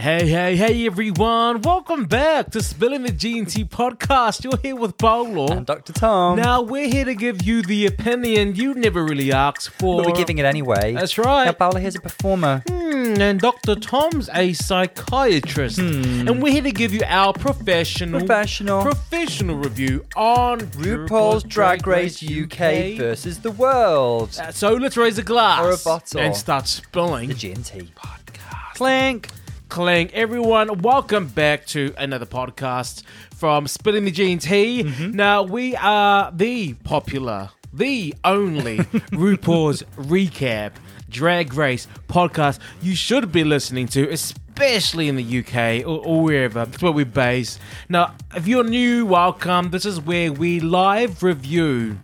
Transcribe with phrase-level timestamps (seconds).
[0.00, 1.60] Hey, hey, hey, everyone.
[1.60, 4.42] Welcome back to Spilling the G&T podcast.
[4.44, 5.48] You're here with Paulo.
[5.48, 5.92] And Dr.
[5.92, 6.38] Tom.
[6.38, 9.98] Now, we're here to give you the opinion you never really asked for.
[9.98, 10.94] but we're giving it anyway.
[10.94, 11.44] That's right.
[11.44, 12.62] Now, Paula, here's a performer.
[12.66, 13.74] Hmm, and Dr.
[13.74, 15.78] Tom's a psychiatrist.
[15.78, 18.82] And we're here to give you our professional, Professional.
[18.82, 24.38] professional review on RuPaul's Drag Race UK versus the world.
[24.40, 26.20] Uh, So let's raise a glass Or a bottle.
[26.20, 27.28] and start spilling.
[27.28, 28.74] The G&T podcast.
[28.76, 29.28] Clink.
[29.70, 30.82] Clang, everyone.
[30.82, 33.04] Welcome back to another podcast
[33.36, 34.82] from Spilling the G&T.
[34.82, 35.12] Mm-hmm.
[35.12, 38.78] Now, we are the popular, the only
[39.12, 40.72] RuPaul's Recap
[41.08, 46.64] Drag Race podcast you should be listening to, especially in the UK or, or wherever.
[46.64, 47.60] That's where we're based.
[47.88, 49.70] Now, if you're new, welcome.
[49.70, 51.96] This is where we live review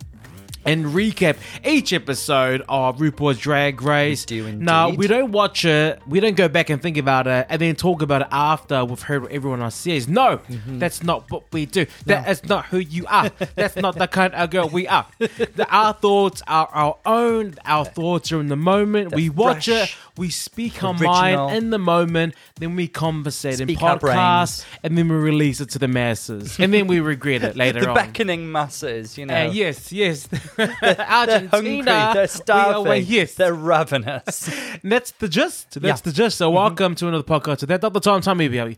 [0.67, 4.25] and recap each episode of RuPaul's Drag Race.
[4.29, 7.47] We do Now, we don't watch it, we don't go back and think about it
[7.49, 10.07] and then talk about it after we've heard what everyone else says.
[10.07, 10.79] No, Mm-hmm.
[10.79, 11.85] that's not what we do.
[12.05, 13.29] That is not who you are.
[13.55, 15.05] that's not the kind of girl we are.
[15.19, 17.55] The, our thoughts are our own.
[17.65, 19.13] Our thoughts are in the moment.
[19.15, 23.81] we watch it, we speak our mind in the moment, then we conversate in Speak
[23.81, 26.59] our podcasts, and then we release it to the masses.
[26.59, 27.95] And then we regret it later The on.
[27.95, 29.47] beckoning masses, you know.
[29.47, 30.27] Uh, yes, yes.
[30.57, 31.49] They're Argentina.
[31.51, 34.49] hungry, they're we are- starving, well, yes, they're ravenous.
[34.83, 35.71] That's the gist.
[35.71, 35.93] That's Yeah.
[35.93, 36.09] Mm-hmm.
[36.09, 36.37] the gist.
[36.37, 37.65] So welcome to another podcast.
[37.67, 37.99] That Dr.
[37.99, 38.75] Tom, tell me about you.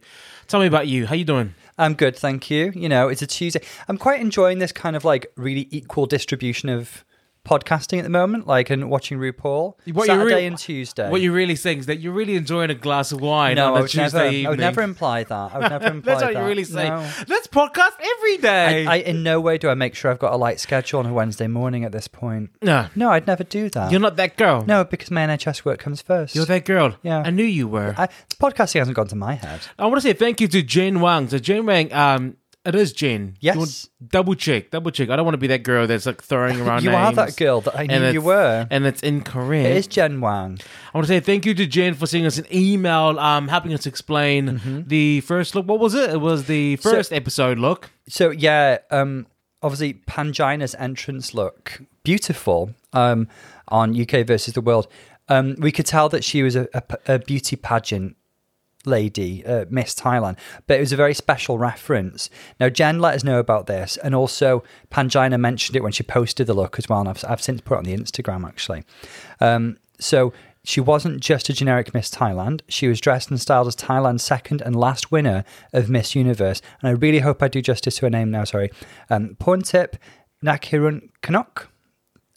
[0.47, 1.05] Tell me about you.
[1.07, 1.53] How you doing?
[1.77, 2.71] I'm good, thank you.
[2.75, 3.61] You know, it's a Tuesday.
[3.87, 7.05] I'm quite enjoying this kind of like really equal distribution of
[7.49, 9.73] podcasting at the moment, like and watching RuPaul.
[9.91, 11.09] What Saturday re- and Tuesday.
[11.09, 13.83] What you're really saying is that you're really enjoying a glass of wine no, on
[13.83, 14.25] a Tuesday never.
[14.27, 14.45] evening.
[14.45, 15.33] I would never imply that.
[15.53, 16.19] I would never imply that.
[16.19, 16.89] That's what you're really saying.
[16.91, 17.11] No.
[17.27, 18.85] Let's podcast every day.
[18.85, 21.07] I, I in no way do I make sure I've got a light schedule on
[21.07, 22.51] a Wednesday morning at this point.
[22.61, 23.89] no, No, I'd never do that.
[23.91, 24.63] you're not that girl.
[24.67, 26.35] No, because my NHS work comes first.
[26.35, 26.95] You're that girl.
[27.01, 27.23] Yeah.
[27.25, 27.95] I knew you were.
[27.97, 29.61] I, podcasting hasn't gone to my head.
[29.79, 31.27] I want to say thank you to Jane Wang.
[31.29, 33.37] So Jane Wang, um, it is Jen.
[33.39, 33.87] Yes.
[34.05, 35.09] Double check, double check.
[35.09, 37.61] I don't want to be that girl that's like throwing around You are that girl
[37.61, 38.67] that I knew you were.
[38.69, 39.65] And it's incorrect.
[39.67, 40.59] It is Jen Wang.
[40.93, 43.73] I want to say thank you to Jen for sending us an email, um, helping
[43.73, 45.67] us explain the first look.
[45.67, 46.09] What was it?
[46.11, 46.81] It was the Mm-hmm.
[46.81, 47.89] So- first episode look.
[48.07, 49.27] So yeah, um,
[49.61, 53.27] obviously Pangina's entrance look beautiful um,
[53.67, 54.87] on UK versus the world.
[55.29, 56.83] Um, we could tell that she was a, a,
[57.15, 58.15] a beauty pageant
[58.85, 62.29] lady, uh, Miss Thailand, but it was a very special reference.
[62.59, 66.47] Now Jen let us know about this, and also Pangina mentioned it when she posted
[66.47, 68.83] the look as well, and I've, I've since put it on the Instagram actually.
[69.39, 70.33] Um, so.
[70.65, 72.61] She wasn't just a generic Miss Thailand.
[72.67, 76.61] She was dressed and styled as Thailand's second and last winner of Miss Universe.
[76.81, 78.69] And I really hope I do justice to her name now, sorry.
[79.09, 79.95] Um, Porntip
[80.43, 81.67] Nakirun Kanok.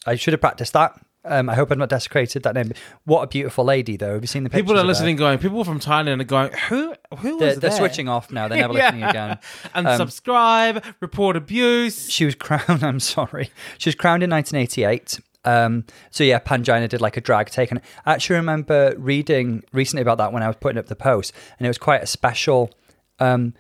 [0.07, 0.99] I should have practiced that.
[1.25, 2.73] Um, I hope I've not desecrated that name.
[3.05, 4.15] What a beautiful lady, though.
[4.15, 5.39] Have you seen the pictures People are listening, going.
[5.39, 6.53] People from Thailand are going.
[6.69, 6.95] Who?
[7.19, 8.49] Who They're, they're switching off now.
[8.49, 9.39] They're never listening again.
[9.75, 10.83] Um, Unsubscribe.
[11.01, 12.11] report abuse.
[12.11, 12.67] She was crowned.
[12.83, 13.51] I'm sorry.
[13.79, 15.21] She was crowned in 1988.
[15.45, 20.03] Um, so yeah, Pangina did like a drag take, and I actually remember reading recently
[20.03, 22.71] about that when I was putting up the post, and it was quite a special
[23.19, 23.55] um,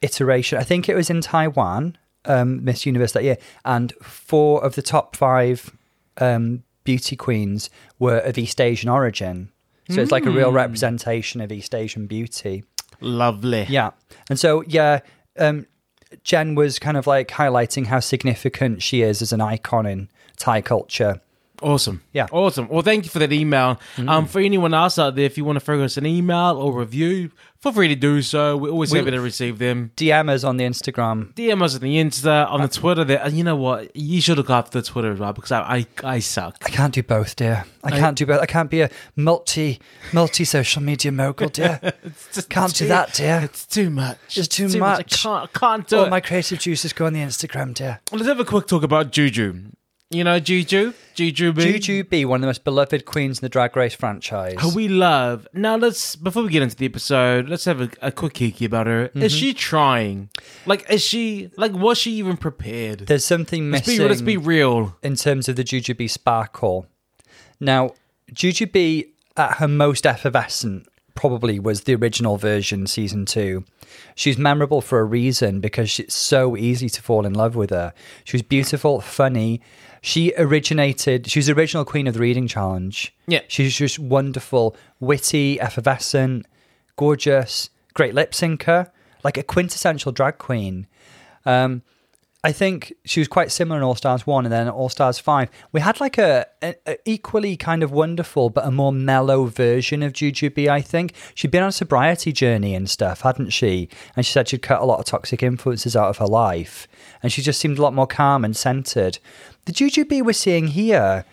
[0.00, 0.58] iteration.
[0.58, 4.82] I think it was in Taiwan, um, Miss Universe that year, and four of the
[4.82, 5.76] top five
[6.18, 7.68] um, beauty queens
[7.98, 9.50] were of East Asian origin.
[9.90, 12.64] So it's like a real representation of East Asian beauty.
[13.02, 13.66] Lovely.
[13.68, 13.90] Yeah.
[14.30, 15.00] And so, yeah,
[15.38, 15.66] um,
[16.24, 20.62] Jen was kind of like highlighting how significant she is as an icon in Thai
[20.62, 21.20] culture.
[21.62, 22.02] Awesome.
[22.12, 22.26] Yeah.
[22.26, 22.32] Mm.
[22.34, 22.68] Awesome.
[22.68, 23.80] Well, thank you for that email.
[23.96, 26.72] Um, for anyone else out there, if you want to throw us an email or
[26.78, 27.30] review,
[27.60, 28.56] feel free to do so.
[28.56, 29.90] We're always We- happy to receive them.
[29.96, 31.34] DM us on the Instagram.
[31.34, 33.02] DM us on the Insta, on the Twitter.
[33.04, 33.94] There, and you know what?
[33.96, 36.56] You should look after the Twitter as well because I, I, I suck.
[36.64, 37.64] I can't do both, dear.
[37.82, 38.40] I can't do both.
[38.40, 39.80] I can't be a multi
[40.12, 41.80] multi social media mogul, dear.
[42.04, 43.40] It's just Can't do that, dear.
[43.42, 44.38] It's too much.
[44.38, 45.22] It's too I much.
[45.22, 46.10] can't, I can't do All it.
[46.10, 48.00] my creative juices go on the Instagram, dear.
[48.12, 49.54] Let's have a quick talk about Juju.
[50.10, 50.94] You know Juju?
[51.16, 51.60] Jujubee?
[51.60, 54.56] Juju B, one of the most beloved queens in the Drag Race franchise.
[54.60, 55.46] Who we love.
[55.52, 58.86] Now let's before we get into the episode, let's have a, a quick kiki about
[58.86, 59.06] her.
[59.08, 59.26] Is Mm-hmm.
[59.38, 60.30] she trying?
[60.64, 63.00] Like is she like was she even prepared?
[63.00, 64.96] There's something let's, missing be, let's be real.
[65.02, 66.86] in terms of the Jujubee sparkle.
[67.60, 67.90] Now,
[68.32, 73.64] Jujubee at her most effervescent probably was the original version, season two.
[74.14, 77.92] She's memorable for a reason because it's so easy to fall in love with her.
[78.22, 79.60] She was beautiful, funny.
[80.00, 83.12] She originated, she was the original queen of the reading challenge.
[83.26, 83.40] Yeah.
[83.48, 86.46] She's just wonderful, witty, effervescent,
[86.94, 88.88] gorgeous, great lip syncer,
[89.24, 90.86] like a quintessential drag queen.
[91.44, 91.82] Um,
[92.44, 95.50] I think she was quite similar in All Stars 1 and then All Stars 5.
[95.72, 100.04] We had like a, a, a equally kind of wonderful but a more mellow version
[100.04, 101.14] of Jujubee, I think.
[101.34, 103.88] She'd been on a sobriety journey and stuff, hadn't she?
[104.14, 106.86] And she said she'd cut a lot of toxic influences out of her life.
[107.24, 109.18] And she just seemed a lot more calm and centered.
[109.64, 111.24] The Jujubee we're seeing here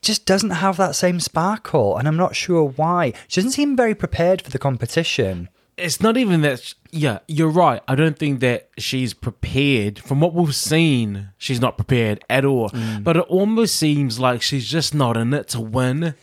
[0.00, 3.12] just doesn't have that same sparkle, and I'm not sure why.
[3.28, 5.50] She doesn't seem very prepared for the competition.
[5.82, 6.74] It's not even that.
[6.90, 7.82] Yeah, you're right.
[7.88, 9.98] I don't think that she's prepared.
[9.98, 12.70] From what we've seen, she's not prepared at all.
[12.70, 13.04] Mm.
[13.04, 16.14] But it almost seems like she's just not in it to win.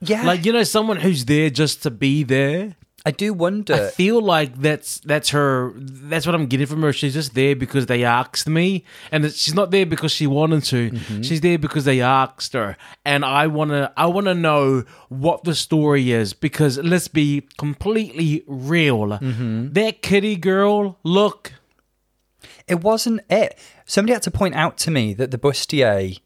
[0.00, 2.76] Yeah, Like you know, someone who's there just to be there.
[3.04, 3.74] I do wonder.
[3.74, 5.72] I feel like that's that's her.
[5.76, 6.92] That's what I'm getting from her.
[6.92, 10.90] She's just there because they asked me, and she's not there because she wanted to.
[10.90, 11.22] Mm-hmm.
[11.22, 16.12] She's there because they asked her, and I wanna I wanna know what the story
[16.12, 19.08] is because let's be completely real.
[19.08, 19.72] Mm-hmm.
[19.72, 21.54] That kitty girl look.
[22.68, 23.58] It wasn't it.
[23.84, 26.20] Somebody had to point out to me that the bustier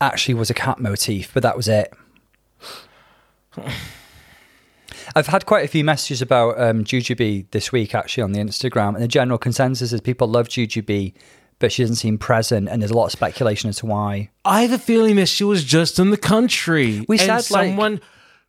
[0.00, 1.94] actually was a cat motif, but that was it.
[5.14, 8.94] I've had quite a few messages about um, Jujubee this week, actually, on the Instagram,
[8.94, 11.14] and the general consensus is people love Jujubee,
[11.58, 14.30] but she doesn't seem present, and there's a lot of speculation as to why.
[14.44, 17.04] I have a feeling that she was just in the country.
[17.08, 18.00] We and said, like- someone.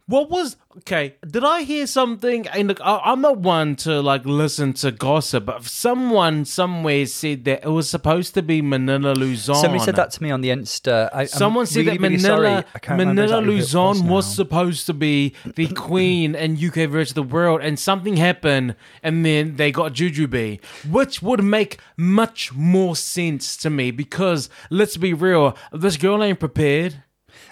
[0.05, 1.15] What was okay?
[1.25, 2.47] Did I hear something?
[2.47, 7.45] And look, I, I'm not one to like listen to gossip, but someone somewhere said
[7.45, 9.55] that it was supposed to be Manila Luzon.
[9.55, 11.09] Somebody said that to me on the Insta.
[11.13, 12.49] I, Someone said that Manila, sorry.
[12.49, 17.23] I can't remember Manila Luzon was, supposed to be the queen and UK versus the
[17.23, 20.59] world, and something happened, and then they got Juju Jujubee,
[20.89, 26.39] which would make much more sense to me because let's be real, this girl ain't
[26.39, 27.03] prepared.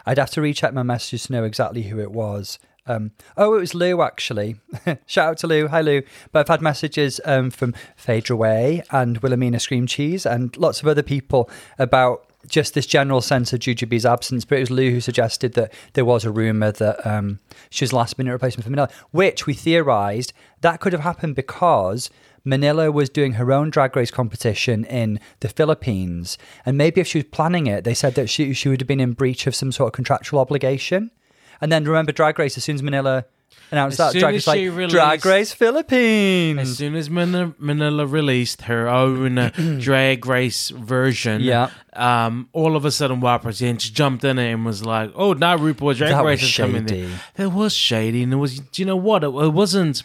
[0.06, 2.60] I'd have to recheck my messages to know exactly who it was.
[2.88, 4.56] Um, oh, it was Lou actually.
[5.06, 5.68] Shout out to Lou.
[5.68, 6.02] Hi Lou.
[6.32, 10.88] But I've had messages um, from Phaedra Way and Wilhelmina Scream Cheese and lots of
[10.88, 14.46] other people about just this general sense of Jujubee's absence.
[14.46, 17.40] But it was Lou who suggested that there was a rumor that um,
[17.70, 22.10] she was last minute replacement for Manila, which we theorized that could have happened because
[22.44, 26.38] Manila was doing her own drag race competition in the Philippines.
[26.66, 29.00] And maybe if she was planning it, they said that she, she would have been
[29.00, 31.12] in breach of some sort of contractual obligation.
[31.60, 33.26] And then remember Drag Race, as soon as Manila
[33.72, 36.60] announced As that, Drag Race like, released- Drag Race Philippines.
[36.60, 39.50] As soon as Manila, Manila released her own uh,
[39.80, 41.70] drag race version, Yeah.
[41.94, 46.12] um, all of a sudden Presents jumped in and was like, "Oh, now RuPaul's Drag
[46.12, 48.60] That Race is coming there." That was shady, and it was.
[48.60, 49.24] Do you know what?
[49.24, 50.04] It, it wasn't.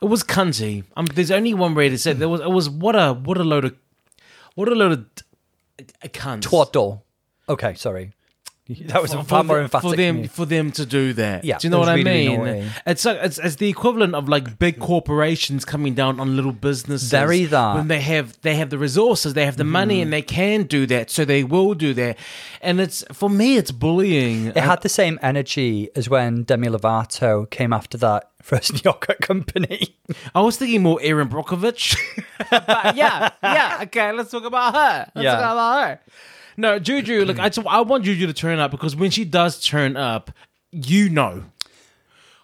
[0.00, 0.84] It was cunty.
[0.96, 2.18] Um, there's only one way to say it.
[2.18, 2.40] there was.
[2.40, 3.76] It was what a what a load of
[4.54, 5.06] what a load of
[6.02, 6.42] a cunt.
[6.42, 7.04] Twaddle.
[7.48, 8.12] Okay, sorry.
[8.68, 9.90] That was a far more emphatic.
[9.90, 11.42] for them for them to do that.
[11.42, 12.70] Yeah, do you know what really, I mean?
[12.86, 17.10] It's like it's, it's the equivalent of like big corporations coming down on little businesses.
[17.10, 17.76] Very that.
[17.76, 20.02] When they have they have the resources, they have the money, mm.
[20.02, 22.18] and they can do that, so they will do that.
[22.60, 24.48] And it's for me, it's bullying.
[24.48, 29.96] It had the same energy as when Demi Lovato came after that first yogurt company.
[30.34, 31.96] I was thinking more Erin Brockovich.
[32.50, 33.78] but yeah, yeah.
[33.84, 35.10] Okay, let's talk about her.
[35.14, 35.36] Let's Yeah.
[35.36, 36.00] talk about her.
[36.58, 37.24] No, Juju.
[37.24, 40.30] Look, I, I want Juju to turn up because when she does turn up,
[40.72, 41.44] you know.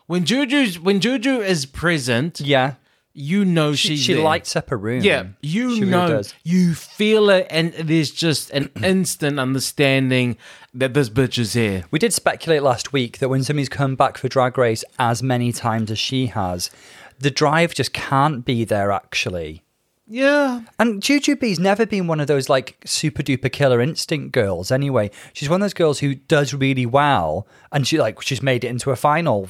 [0.06, 2.74] When Juju's when Juju is present, yeah.
[3.12, 4.22] you know She, she there.
[4.22, 5.02] lights up a room.
[5.02, 6.32] Yeah, you She really know, does.
[6.44, 10.36] you feel it, and there's just an instant understanding
[10.74, 11.84] that this bitch is here.
[11.90, 15.50] We did speculate last week that when somebody's come back for Drag Race as many
[15.52, 16.70] times as she has,
[17.18, 19.63] the drive just can't be there actually.
[20.06, 25.10] Yeah, And Jujubee's never been one of those like super duper killer instinct girls anyway.
[25.32, 28.68] She's one of those girls who does really well and she like she's made it
[28.68, 29.48] into a final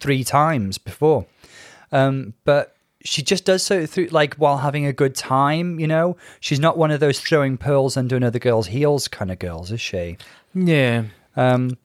[0.00, 1.26] three times before.
[1.92, 6.16] Um, but she just does so through like while having a good time, you know?
[6.40, 9.80] She's not one of those throwing pearls under another girl's heels kind of girls, is
[9.80, 10.16] she?
[10.54, 11.04] yeah.
[11.36, 11.76] Um,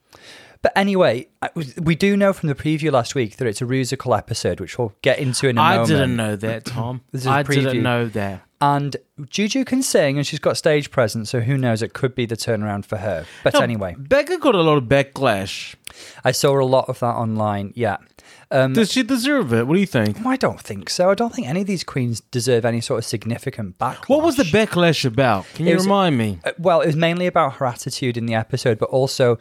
[0.67, 1.25] but anyway,
[1.77, 4.93] we do know from the preview last week that it's a musical episode, which we'll
[5.01, 5.89] get into in a I moment.
[5.89, 6.99] I didn't know that, Tom.
[7.13, 8.41] This is a I didn't know that.
[8.59, 8.97] And
[9.29, 11.81] Juju can sing, and she's got stage presence, so who knows?
[11.81, 13.25] It could be the turnaround for her.
[13.45, 15.75] But No, anyway, Baga got a lot of backlash.
[16.25, 17.71] I saw a lot of that online.
[17.73, 17.97] Yeah.
[18.51, 19.67] Um, Does she deserve it?
[19.67, 20.25] What do you think?
[20.25, 21.09] I don't think so.
[21.09, 24.09] I don't think any of these queens deserve any sort of significant backlash.
[24.09, 25.45] What was the backlash about?
[25.53, 26.39] Can you was- remind me?
[26.43, 29.37] Uh, Well, it was mainly about her attitude in the episode, but also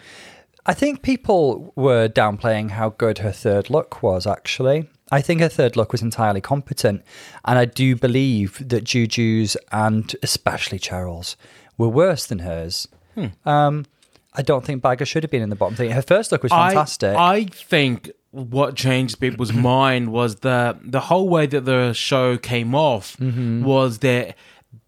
[0.66, 4.88] I think people were downplaying how good her third look was, actually.
[5.12, 7.02] I think her third look was entirely competent.
[7.44, 11.36] And I do believe that Juju's and especially Cheryl's
[11.78, 12.88] were worse than hers.
[13.14, 13.26] Hmm.
[13.48, 13.86] Um,
[14.34, 15.88] I don't think Baga should have been in the bottom three.
[15.90, 17.16] Her first look was fantastic.
[17.16, 22.36] I, I think what changed people's mind was the the whole way that the show
[22.36, 23.64] came off Mm-hmm.
[23.64, 24.34] was that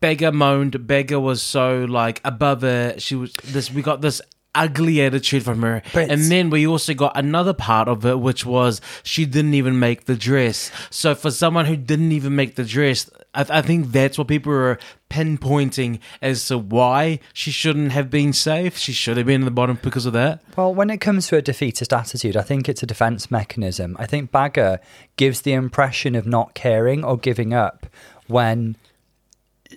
[0.00, 0.86] Baga moaned.
[0.86, 3.00] Baga was so like above it.
[3.00, 3.72] She was this.
[3.72, 4.20] We got this
[4.58, 8.44] ugly attitude from her, But and then we also got another part of it, which
[8.44, 10.70] was she didn't even make the dress.
[10.90, 14.52] So for someone who didn't even make the dress, I, I think that's what people
[14.52, 14.78] are
[15.10, 18.76] pinpointing as to why she shouldn't have been safe.
[18.76, 20.42] She should have been in the bottom because of that.
[20.56, 23.96] Well, when it comes to a defeatist attitude, I think it's a defense mechanism.
[23.98, 24.80] I think Baga
[25.16, 27.86] gives the impression of not caring or giving up
[28.26, 28.76] when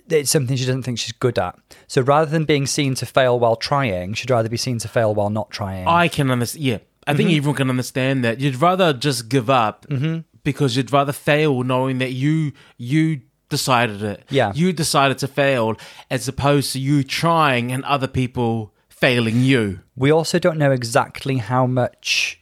[0.08, 1.58] it's something she doesn't think she's good at.
[1.86, 5.14] So rather than being seen to fail while trying, she'd rather be seen to fail
[5.14, 5.86] while not trying.
[5.86, 6.64] I can understand.
[6.64, 6.74] Yeah,
[7.06, 7.16] I Mm-hmm.
[7.16, 8.40] think everyone can understand that.
[8.40, 10.20] You'd rather just give up Mm-hmm.
[10.44, 14.24] because you'd rather fail knowing that you you decided it.
[14.30, 14.52] Yeah.
[14.54, 15.76] you decided to fail
[16.10, 19.80] as opposed to you trying and other people failing you.
[19.96, 22.40] We also don't know exactly how much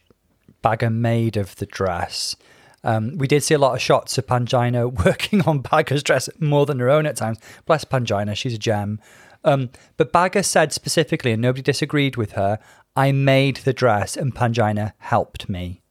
[0.61, 2.35] Baga made of the dress.
[2.83, 6.65] Um, we did see a lot of shots of Pangina working on Baga's dress more
[6.65, 7.37] than her own at times.
[7.65, 8.99] Bless Pangina, she's a gem.
[9.43, 12.59] Um, but Baga said specifically, and nobody disagreed with her,
[12.95, 15.81] I made the dress and Pangina helped me.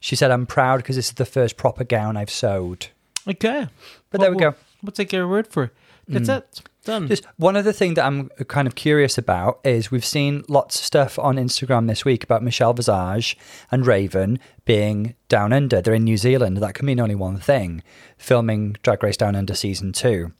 [0.00, 2.88] She said, I'm proud because this is the first proper gown I've sewed.
[3.28, 3.68] Okay,
[4.10, 4.56] But there we we'll- go.
[4.82, 5.70] We'll take your word for it.
[6.08, 6.60] That's it.
[6.84, 7.08] Done.
[7.08, 10.84] Just one other thing that I'm kind of curious about is we've seen lots of
[10.84, 13.36] stuff on Instagram this week about Michelle Visage
[13.72, 15.82] and Raven being down under.
[15.82, 16.58] They're in New Zealand.
[16.58, 17.82] That can mean only one thing
[18.16, 20.32] filming Drag Race Down Under season two.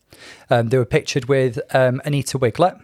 [0.48, 2.80] Um, they were pictured with um, Anita Wigl'it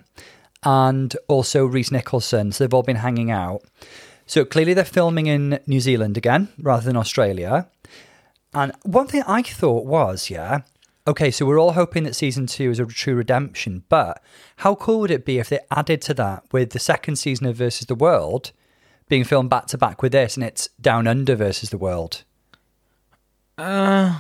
[0.65, 2.51] and also Rhys Nicholson.
[2.51, 3.63] So they've all been hanging out.
[4.27, 7.69] So clearly they're filming in New Zealand again rather than Australia.
[8.55, 10.63] And one thing I thought was, yeah,
[11.07, 14.23] okay, so we're all hoping that season two is a true redemption, but
[14.57, 17.57] how cool would it be if they added to that with the second season of
[17.57, 18.53] Versus the World
[19.09, 22.25] being filmed back to back with this and it's Down Under versus the World?
[23.59, 24.19] uh,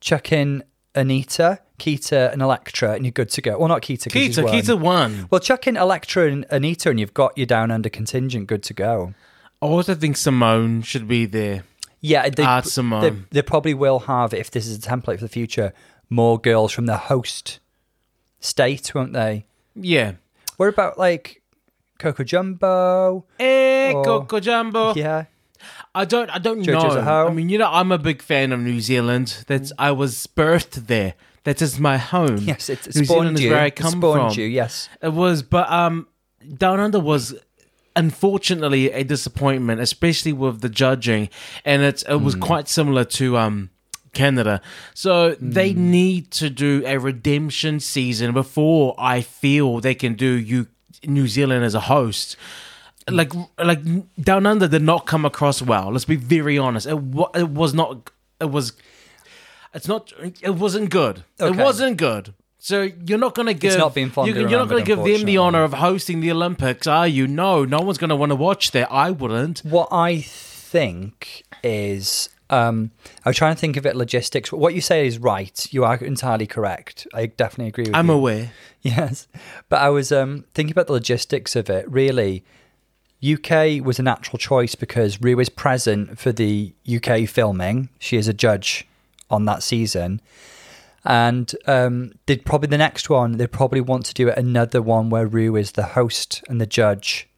[0.00, 3.58] Chuck in Anita, Kita, and Elektra, and you're good to go.
[3.58, 4.52] Well, not Kita, Kita, won.
[4.52, 5.28] Kita won.
[5.30, 8.74] Well, chuck in Elektra and Anita, and you've got your Down Under contingent good to
[8.74, 9.14] go.
[9.60, 11.64] I also think Simone should be there.
[12.00, 13.02] Yeah, they, Add Simone.
[13.02, 15.72] they, they probably will have, if this is a template for the future,
[16.08, 17.58] more girls from the host
[18.40, 19.46] state, won't they?
[19.74, 20.12] Yeah.
[20.56, 21.42] What about like
[21.98, 23.24] Coco Jumbo?
[23.38, 24.94] Eh, Or- Coco Jumbo.
[24.94, 25.24] Yeah.
[25.94, 26.30] I don't.
[26.30, 27.26] I don't Jojo's know.
[27.26, 29.44] I mean, you know, I'm a big fan of New Zealand.
[29.48, 31.14] That's I was birthed there.
[31.42, 32.36] That is my home.
[32.38, 34.40] Yes, it, it New spawned Zealand is where I come spawned from.
[34.40, 34.88] you, yes.
[35.02, 36.06] It was, but um,
[36.56, 37.34] Down Under was
[37.98, 41.28] unfortunately a disappointment, especially with the judging,
[41.64, 43.70] and it's it was quite similar to um.
[44.14, 44.60] Canada.
[44.94, 45.90] So they Hmm.
[45.90, 50.66] need to do a redemption season before I feel they can do you
[51.04, 52.36] New Zealand as a host.
[53.08, 53.32] Like
[53.70, 53.80] like
[54.30, 55.92] Down Under did not come across well.
[55.92, 56.86] Let's be very honest.
[56.86, 58.72] It wa- it was not it was
[59.74, 61.22] it's not it wasn't good.
[61.38, 62.32] It wasn't good.
[62.68, 65.02] So you're not going to give not being fondly you, you're not going to give
[65.02, 67.26] them the honor of hosting the Olympics, are you?
[67.26, 68.92] No, no one's going to want to watch that.
[68.92, 69.60] I wouldn't.
[69.60, 72.90] What I think is, um,
[73.24, 74.52] I was trying to think of it logistics.
[74.52, 75.66] What you say is right.
[75.72, 77.06] You are entirely correct.
[77.14, 77.98] I definitely agree with you.
[77.98, 78.12] I'm you.
[78.12, 78.50] aware.
[78.82, 79.26] Yes,
[79.68, 81.90] but I was um, thinking about the logistics of it.
[81.90, 82.44] Really,
[83.24, 87.88] UK was a natural choice because Rue is present for the UK filming.
[87.98, 88.86] She is a judge
[89.30, 90.20] on that season,
[91.04, 93.32] and um, they'd probably the next one.
[93.38, 97.28] They'd probably want to do another one where Rue is the host and the judge,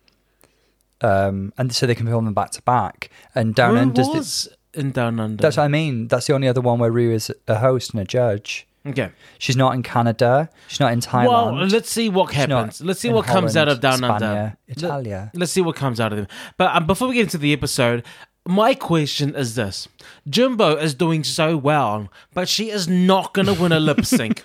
[1.00, 3.10] um, and so they can film them back to back.
[3.34, 4.02] And Down Who Under.
[4.02, 5.40] was in Down Under?
[5.40, 6.08] That's what I mean.
[6.08, 8.66] That's the only other one where Rue is a host and a judge.
[8.86, 9.10] okay.
[9.38, 10.48] She's not in Canada.
[10.68, 11.28] She's not in Thailand.
[11.28, 12.80] Well, let's see what happens.
[12.80, 14.26] Let's see what comes out of Down Under.
[14.26, 15.30] Spania, Italia.
[15.34, 16.28] Let's see what comes out of them.
[16.56, 18.04] But um, before we get into the episode,
[18.46, 19.86] my question is this:
[20.28, 24.42] Jimbo is doing so well, but she is not going to win a lip sync.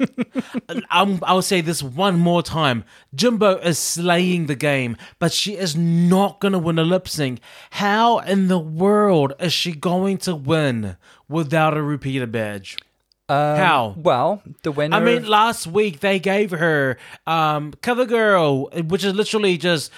[0.89, 2.83] I'm, I'll say this one more time:
[3.13, 7.39] Jimbo is slaying the game, but she is not going to win a lip sync.
[7.71, 10.97] How in the world is she going to win
[11.29, 12.77] without a repeater badge?
[13.27, 13.95] How?
[13.97, 14.95] Well, the winner.
[14.95, 19.91] I mean, last week they gave her um, cover girl, which is literally just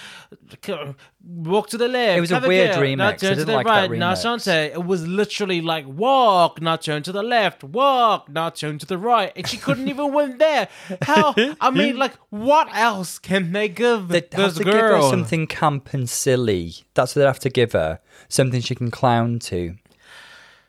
[1.22, 2.18] walk to the left.
[2.18, 3.00] It was a weird girl, remix.
[3.00, 3.90] I turn to didn't the like right.
[3.90, 4.24] Remix.
[4.24, 4.70] Shante.
[4.72, 7.62] It was literally like walk, not turn to the left.
[7.64, 10.68] Walk, not turn to the right, and she couldn't even win there.
[11.02, 11.34] How?
[11.60, 15.10] I mean, like, what else can they give they have this to give her girl?
[15.10, 16.74] something camp and silly.
[16.94, 18.00] That's what they have to give her.
[18.28, 19.76] Something she can clown to.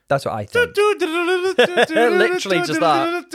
[0.10, 0.76] That's what I think.
[1.90, 3.26] Literally just that.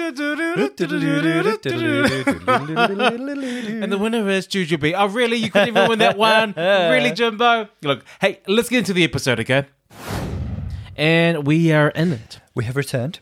[3.83, 4.93] And the winner is Jujubee.
[4.97, 5.37] Oh, really?
[5.37, 6.53] You couldn't even win that one?
[6.65, 7.69] Really, Jimbo?
[7.83, 9.67] Look, hey, let's get into the episode, okay?
[10.97, 12.41] And we are in it.
[12.55, 13.21] we have returned.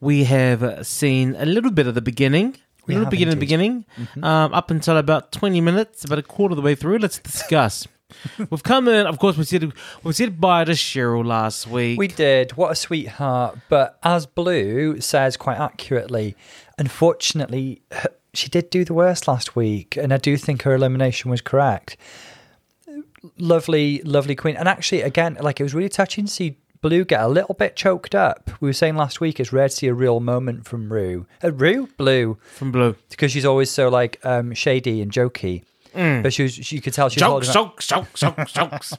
[0.00, 2.56] We have seen a little bit of the beginning
[2.88, 3.40] a little beginning, indeed.
[3.40, 3.84] beginning,
[4.24, 6.98] um, up until about twenty minutes, about a quarter of the way through.
[6.98, 7.86] Let's discuss.
[8.50, 9.36] We've come in, of course.
[9.36, 11.98] We said we said bye to Cheryl last week.
[11.98, 12.52] We did.
[12.52, 13.58] What a sweetheart.
[13.68, 16.36] But as Blu says quite accurately,
[16.78, 17.82] unfortunately,
[18.34, 19.96] she did do the worst last week.
[19.96, 21.96] And I do think her elimination was correct.
[23.38, 24.56] Lovely, lovely queen.
[24.56, 27.76] And actually, again, like it was really touching to see Blu get a little bit
[27.76, 28.50] choked up.
[28.60, 31.26] We were saying last week it's rare to see a real moment from Rue.
[31.42, 31.88] Uh, Rue?
[31.96, 32.36] Blu.
[32.42, 32.96] from Blu.
[33.08, 35.62] Because she's always so like um, shady and jokey.
[35.94, 38.96] But she was, she could tell she was, Jokes, holding back, jokes, jokes, jokes, jokes.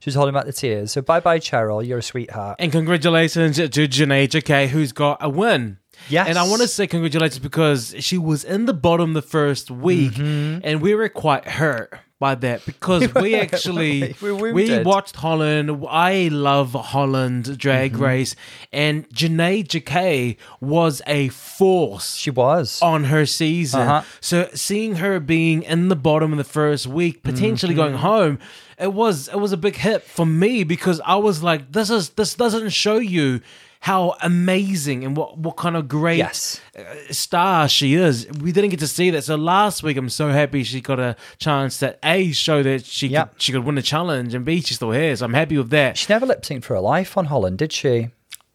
[0.00, 0.92] she was holding back the tears.
[0.92, 1.86] So bye bye, Cheryl.
[1.86, 2.56] You're a sweetheart.
[2.58, 5.78] And congratulations to Janey Jacké, who's got a win.
[6.08, 6.28] Yes.
[6.28, 10.12] And I want to say congratulations because she was in the bottom the first week,
[10.12, 10.60] Mm-hmm.
[10.64, 15.84] and we were quite hurt by that because we actually We we watched Holland.
[15.88, 18.02] I love Holland Drag Mm-hmm.
[18.04, 18.36] Race,
[18.72, 22.80] and Janey Jacké was a force She was.
[22.82, 23.80] on her season.
[23.80, 24.02] Uh-huh.
[24.20, 28.02] So seeing her being in the bottom of the first week, potentially going Mm-hmm.
[28.02, 28.38] home,
[28.78, 32.10] it was it was a big hit for me because I was like, this is
[32.10, 33.40] this doesn't show you
[33.80, 36.60] how amazing and what what kind of great Yes.
[36.78, 38.26] uh, star she is.
[38.40, 39.24] We didn't get to see that.
[39.24, 43.08] So last week, I'm so happy she got a chance that a show that she
[43.08, 43.32] Yep.
[43.32, 45.16] could she could win a challenge, and b she still here.
[45.16, 45.96] So I'm happy with that.
[45.96, 48.10] She never lip synced for her life on Holland, did she?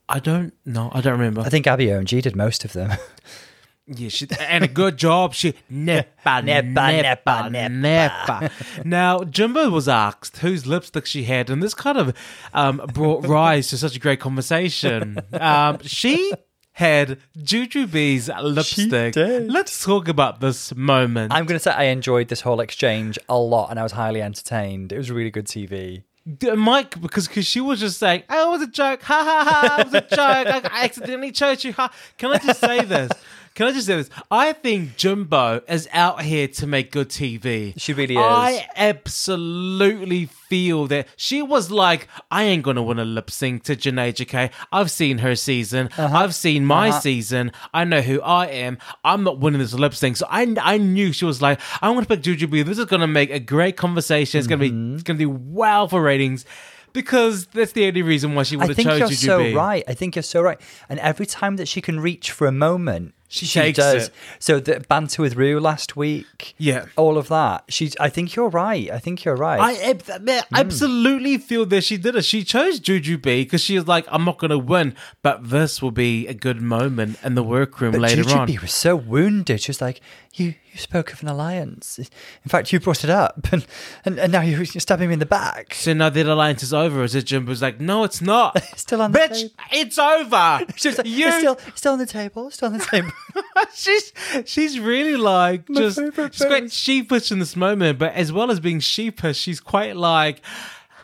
[0.08, 0.92] I don't know.
[0.94, 1.42] I don't remember.
[1.42, 2.92] I think Abby OMG did most of them.
[3.88, 5.36] Yeah, she and a good job.
[5.36, 8.50] She Never, never, never, never.
[8.84, 12.18] Now, Jimbo was asked whose lipstick she had, and this kind of
[12.54, 15.20] um, brought rise to such a great conversation.
[15.34, 16.34] Um, she
[16.72, 19.16] had Jujubee's lipstick.
[19.16, 21.32] Let's talk about this moment.
[21.32, 24.22] I'm going to say I enjoyed this whole exchange a lot and I was highly
[24.22, 24.92] entertained.
[24.92, 26.04] It was really good TV.
[26.58, 29.78] Mike, because cause she was just saying, "Oh, it was a joke, ha ha ha,
[29.80, 30.18] it was a joke.
[30.20, 31.94] I, I accidentally chose you." Ha.
[32.18, 33.12] Can I just say this?
[33.56, 34.10] Can I just say this?
[34.30, 37.74] I think Jimbo is out here to make good TV.
[37.78, 38.22] She really is.
[38.22, 43.76] I absolutely feel that she was like, "I ain't gonna win a lip sync to
[43.78, 44.52] Janey Jacké.
[44.74, 45.90] I've seen her season.
[45.98, 46.18] Uh-huh.
[46.18, 47.54] I've seen my season.
[47.74, 48.78] I know who I am.
[49.06, 52.06] I'm not winning this lip sync." So I, I knew she was like, "I'm gonna
[52.06, 52.66] pick Jujubee.
[52.66, 54.38] This is gonna make a great conversation.
[54.38, 54.96] It's gonna be, Mm-hmm.
[54.96, 56.44] it's gonna be wow for ratings."
[56.92, 59.84] Because that's the only reason why she would I have think you're so right.
[59.86, 60.60] I think you're so right.
[60.88, 64.08] And every time that she can reach for a moment, She she does.
[64.10, 64.14] it.
[64.40, 66.86] So the banter with Rue last week, Yeah.
[66.96, 67.64] all of that.
[67.70, 67.96] She's.
[68.00, 68.90] I think you're right.
[68.92, 69.60] I think you're right.
[69.60, 70.56] I man, Hmm.
[70.56, 72.24] absolutely feel that she did it.
[72.24, 75.92] She chose Jujubee because she was like, I'm not going to win, but this will
[75.92, 78.46] be a good moment in the workroom but later Juju on.
[78.48, 79.60] B was so wounded.
[79.62, 80.02] She was like,
[80.36, 81.98] "You, you spoke of an alliance.
[81.98, 83.66] In fact, you brought it up, and
[84.04, 87.04] and, and now you're stabbing me in the back." So now that alliance is over,
[87.04, 88.56] as if Jimbo's like, no, it's not.
[88.72, 89.54] It's still on the Bitch, table.
[89.72, 90.60] it's over.
[90.76, 92.48] she's like, you, it's still, it's still on the table.
[92.48, 93.12] It's still on the table.
[93.74, 94.12] she's
[94.46, 96.00] she's really like My just
[96.34, 100.42] she's quite sheepish in this moment, but as well as being sheepish, she's quite like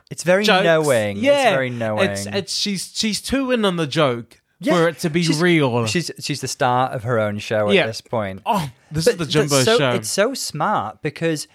[0.09, 0.65] It's very jokes.
[0.65, 1.17] knowing.
[1.17, 2.09] Yeah, it's very knowing.
[2.09, 5.41] It's, it's she's she's too in on the joke Yeah, for it to be she's-
[5.41, 5.85] real.
[5.87, 7.87] She's she's the star of her own show at Yeah.
[7.87, 8.41] this point.
[8.45, 9.89] oh, this But- is the but Jimbo so, show.
[9.91, 11.47] It's so smart because,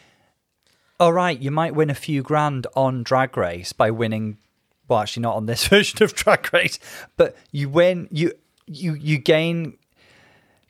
[0.99, 4.39] all right, you might win a few grand on Drag Race by winning.
[4.89, 6.79] Well, actually, not on this version of Drag Race,
[7.17, 8.09] but you win.
[8.11, 8.33] You
[8.67, 9.79] you you gain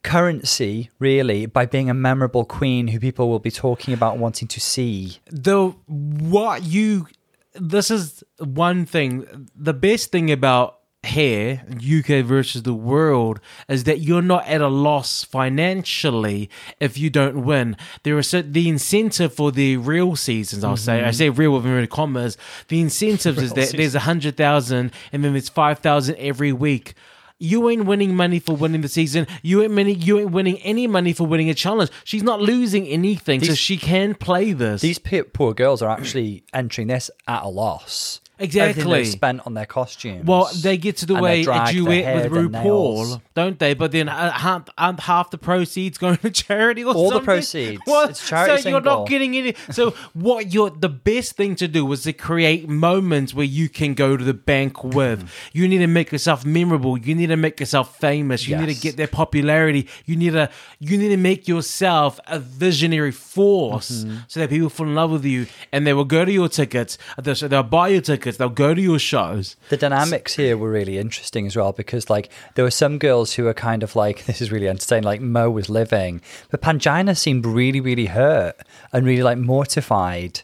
[0.03, 4.61] currency really by being a memorable queen who people will be talking about wanting to
[4.61, 5.19] see.
[5.31, 7.09] the what you
[7.55, 14.01] this is one thing the best thing about here UK versus the world is that
[14.01, 19.35] you're not at a loss financially if you don't win There there is the incentive
[19.35, 21.13] for the real seasons I'll say I mm-hmm.
[21.13, 22.39] say real with inverted commas
[22.69, 26.95] the incentives is that there's a hundred thousand and then there's five thousand every week
[27.39, 29.27] you ain't winning money for winning the season.
[29.43, 30.01] You ain't winning.
[30.01, 31.91] You ain't winning any money for winning a challenge.
[32.03, 34.81] She's not losing anything, so she can play this.
[34.81, 38.23] These poor girls are actually entering this at a loss.
[38.39, 39.05] Exactly.
[39.07, 40.27] Spent on their costumes.
[40.27, 42.43] Well, they get to the and way their a drag, their duet hair, with their
[42.63, 43.75] RuPaul, don't they?
[43.75, 47.03] But then uh, half, uh, half the proceeds going to charity or something?
[47.03, 47.25] All the something.
[47.27, 47.83] proceeds.
[47.87, 48.99] It's charity So you're single.
[49.01, 49.55] not getting any.
[49.71, 53.95] So what you're the best thing to do is to create moments where you can
[53.95, 55.31] go to the bank with.
[55.53, 56.99] You need to make yourself memorable.
[56.99, 58.47] You need to make yourself famous.
[58.47, 58.77] You need Yes.
[58.77, 59.89] to get their popularity.
[60.05, 64.17] You need to you need to make yourself a visionary force Mm-hmm.
[64.29, 66.99] so that people fall in love with you and they will go to your tickets.
[67.23, 68.26] They'll, they'll buy your tickets.
[68.35, 69.57] They'll go to your shows.
[69.69, 73.45] The dynamics here were really interesting as well because, like, there were some girls who
[73.45, 77.47] were kind of like, this is really entertaining, like Mo was living, but Pangina seemed
[77.47, 78.57] really, really hurt
[78.93, 80.41] and really like mortified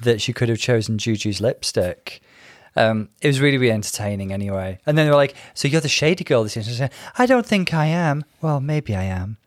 [0.00, 2.22] that she could have chosen Juju's lipstick.
[2.76, 4.78] Um, it was really, really entertaining anyway.
[4.86, 6.90] And then they were like, So you're the shady girl this season?
[7.16, 8.24] I I don't think I am.
[8.42, 9.38] Well, maybe I am.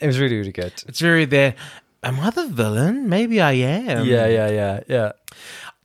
[0.00, 0.72] It was really, really good.
[0.86, 1.54] It's very there.
[2.02, 3.08] Am I the villain?
[3.08, 4.04] Maybe I am.
[4.04, 5.12] Yeah, yeah, yeah, yeah.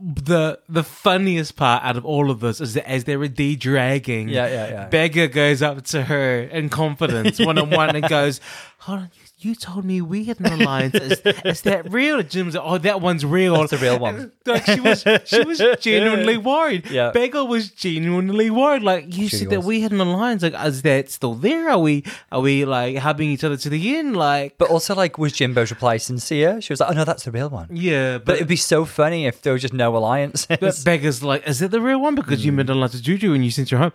[0.02, 4.30] The the funniest part out of all of this is that as they were de-dragging,
[4.30, 4.86] Yeah, yeah, yeah.
[4.88, 8.40] Baga goes up to her in confidence, one on one, and goes,
[8.80, 10.96] "Hold on, you, you told me we had an alliance.
[10.96, 13.56] Is, is that real?" And Jim's like, "Oh, that one's real.
[13.56, 14.32] That's the real one.
[14.46, 16.90] Like she was, she was genuinely worried.
[16.90, 17.12] Yeah.
[17.12, 18.84] Baga was genuinely worried.
[18.84, 20.44] Like you She said that we had an alliance.
[20.44, 21.70] Like, is that still there?
[21.70, 24.18] Are we, are we like hugging each other to the end?
[24.18, 26.62] Like, But also, like, was Jimbo's reply sincere?
[26.62, 28.86] She was like, "Oh no, that's the real one." yeah, But but." it'd be so
[28.86, 30.48] funny if there was just no alliances.
[30.60, 32.16] But Baga's like, is it the real one?
[32.16, 32.58] Because you hmm.
[32.58, 33.94] made a lot to Juju and you sent her home.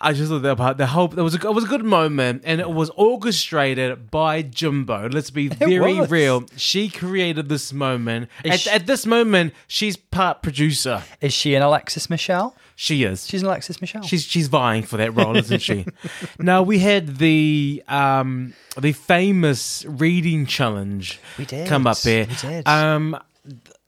[0.00, 0.78] I just thought that part.
[0.78, 4.42] The whole there was a it was a good moment, and it was orchestrated by
[4.42, 5.08] Jimbo.
[5.08, 6.10] Let's be very was.
[6.10, 6.44] real.
[6.56, 8.28] She created this moment.
[8.44, 11.02] At, she- at this moment, she's part producer.
[11.20, 12.54] Is she an Alexis Michelle?
[12.76, 13.26] She is.
[13.26, 14.02] She's an Alexis Michelle.
[14.02, 15.84] She's she's vying for that role, isn't she?
[16.38, 21.18] now we had the um the famous reading challenge.
[21.38, 21.66] We did.
[21.68, 22.26] come up here.
[22.28, 22.68] We did.
[22.68, 23.18] Um,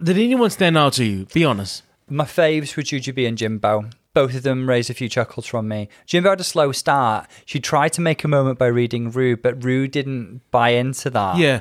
[0.03, 1.27] did anyone stand out to you?
[1.27, 1.85] Be honest.
[2.09, 3.91] My faves were Jujubee and Jimbo.
[4.13, 5.89] Both of them raised a few chuckles from me.
[6.05, 7.29] Jimbo had a slow start.
[7.45, 11.37] She tried to make a moment by reading Rue, but Rue didn't buy into that.
[11.37, 11.61] Yeah,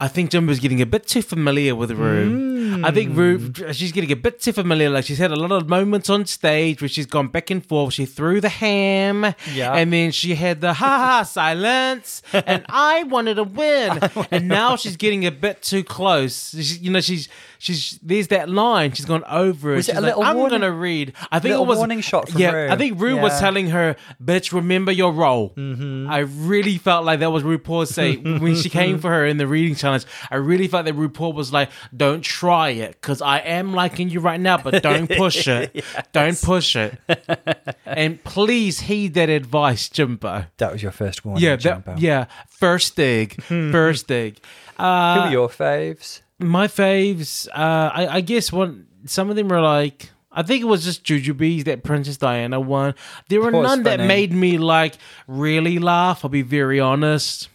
[0.00, 2.82] I think Jimbo's getting a bit too familiar with Rue.
[2.82, 3.72] I think Rue, hmm.
[3.72, 4.88] she's getting a bit too familiar.
[4.88, 7.94] Like she's had a lot of moments on stage where she's gone back and forth.
[7.94, 9.74] She threw the ham, Yeah.
[9.74, 13.98] and then she had the ha ha silence, and I wanted to win.
[14.30, 16.54] and now she's getting a bit too close.
[16.54, 17.28] You know, she's
[17.60, 18.90] she's there's that line.
[18.92, 19.72] She's gone over.
[19.72, 19.76] it.
[19.76, 21.12] Was it She's a like, I'm warning- gonna read.
[21.30, 22.50] I think it was warning shot from yeah.
[22.50, 22.68] Rue.
[22.70, 26.10] I think Rue was telling her, "Bitch, remember your role." Mm-hmm.
[26.10, 29.46] I really felt like that was RuPaul say when she came for her in the
[29.46, 30.04] reading challenge.
[30.30, 34.20] I really felt that RuPaul was like, "Don't try it, because I am liking you
[34.20, 35.84] right now, but don't push it.
[36.12, 36.98] Don't push it,
[37.86, 41.38] and please heed that advice, Jimbo." That was your first one.
[41.40, 41.82] Yeah, Jimbo.
[41.92, 42.24] that, yeah.
[42.48, 44.38] First dig, first dig.
[44.78, 46.22] Who Uh, were your faves?
[46.40, 48.86] My faves, uh, I, I guess one.
[49.06, 50.10] Some of them were like.
[50.32, 52.94] I think it was just Jujubees that Princess Diana won.
[53.28, 54.94] There were none that made me like
[55.26, 56.24] really laugh.
[56.24, 57.48] I'll be very honest.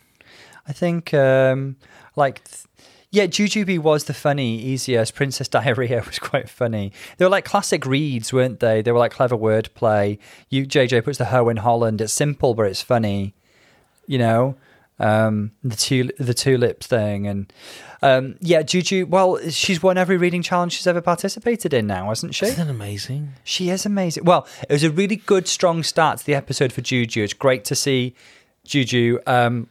[0.67, 1.77] I think, um,
[2.17, 2.65] like, th-
[3.11, 5.15] yeah, Jujubee was the funny, easiest.
[5.15, 6.91] Princess Diarrhea was quite funny.
[7.17, 8.81] They were like classic reads, weren't they?
[8.81, 10.19] They were like clever wordplay.
[10.49, 12.01] You, JJ puts the hoe in Holland.
[12.01, 13.33] It's simple, but it's funny.
[14.05, 14.55] You know,
[14.99, 17.51] um, the two the tulip thing, and
[18.05, 19.07] um, yeah, Juju.
[19.07, 22.45] Well, she's won every reading challenge she's ever participated in now, hasn't she?
[22.45, 23.33] Isn't that amazing?
[23.43, 24.25] She is amazing.
[24.25, 27.23] Well, it was a really good, strong start to the episode for Juju.
[27.23, 28.13] It's great to see
[28.63, 29.69] Juju um,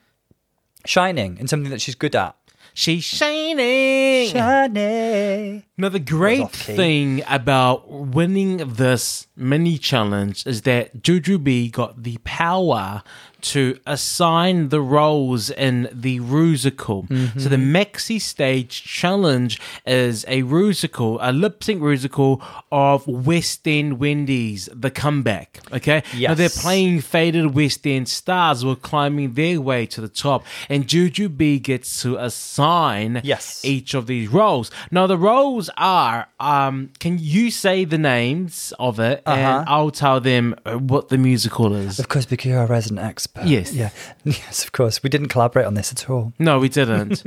[0.84, 2.36] shining in something that she's good at.
[2.76, 4.30] She's shining.
[4.30, 5.62] Shining.
[5.78, 13.04] Now, the great thing about winning this mini challenge is that Jujubee got the power
[13.44, 17.06] to assign the roles in the rusical.
[17.40, 23.98] So the Maxi Stage Challenge is a rusical, a lip sync rusical of West End
[23.98, 25.60] Wendy's, the comeback.
[25.72, 26.02] Okay?
[26.18, 30.44] Now they're playing faded West End stars who are climbing their way to the top.
[30.68, 33.60] And Jujubee gets to assign Yes.
[33.64, 34.70] each of these roles.
[34.90, 39.36] Now the roles are um can you say the names of it Uh-huh.
[39.38, 41.98] and I'll tell them uh, what the musical is.
[41.98, 43.33] Of course, because you're a resident expert.
[43.44, 43.72] Yes.
[43.72, 43.90] Yeah.
[44.24, 45.02] Yes, of course.
[45.02, 46.32] We didn't collaborate on this at all.
[46.38, 47.22] No, we didn't.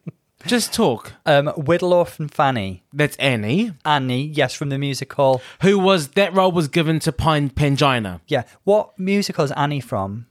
[0.46, 1.12] Just talk.
[1.26, 2.82] Um, Whittleoff and Fanny.
[2.94, 5.42] That's Annie, Annie, yes, from the musical.
[5.60, 8.20] who was that role was given to Pine Pangina.
[8.26, 8.44] Yeah.
[8.64, 10.26] What musical is Annie from?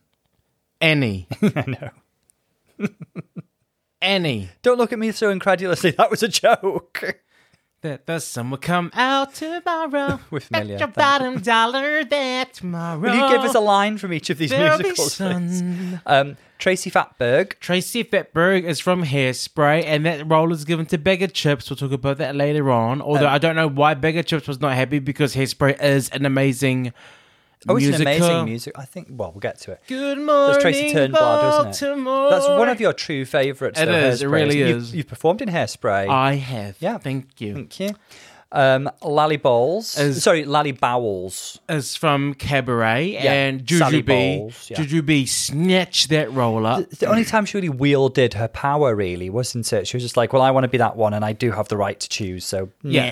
[0.82, 1.28] Annie.
[1.42, 1.64] I
[2.80, 2.88] know.
[4.02, 4.50] Annie.
[4.64, 5.92] Don't look at me so incredulously.
[5.92, 7.20] That was a joke.
[7.82, 10.20] That the sun will come out tomorrow.
[10.32, 13.00] We're familiar, your bottom dollar that tomorrow.
[13.00, 15.16] Will you give us a line from each of these There'll musicals?
[15.16, 15.64] please?
[16.06, 17.58] Um, Tracy Fatberg.
[17.62, 21.70] Tracy Fatberg is from Hairspray, and that role is given to Baga Chipz.
[21.70, 23.02] We'll talk about that later on.
[23.02, 26.26] Although Um, I don't know why Baga Chipz was not happy because Hairspray is an
[26.26, 26.92] amazing
[27.68, 28.08] Oh, it's musical.
[28.08, 28.80] an amazing music.
[28.80, 29.08] I think.
[29.10, 29.82] Well, we'll get to it.
[29.88, 32.30] Good morning, That's Tracy Turnblad, isn't it?
[32.30, 33.80] That's one of your true favourites.
[33.80, 34.32] It though, is, it Hairspray.
[34.32, 34.96] really You've- is.
[34.96, 36.08] You've performed in Hairspray.
[36.08, 36.78] I have.
[36.80, 36.98] Yeah.
[37.00, 37.54] thank you.
[37.56, 37.96] Thank you.
[38.52, 39.96] Um, Lally Bowles.
[39.98, 41.60] As- Sorry, Lally Bowles.
[41.68, 44.38] Is from Cabaret Yeah, and Sally Jujubee.
[44.40, 44.78] Bowles, yeah.
[44.78, 46.80] Jujubee snatched that role up.
[46.84, 49.86] It's the only time she really wielded her power, really, wasn't it?
[49.88, 51.68] She was just like, well, I want to be that one and I do have
[51.68, 52.44] the right to choose.
[52.46, 53.12] So, Yeah.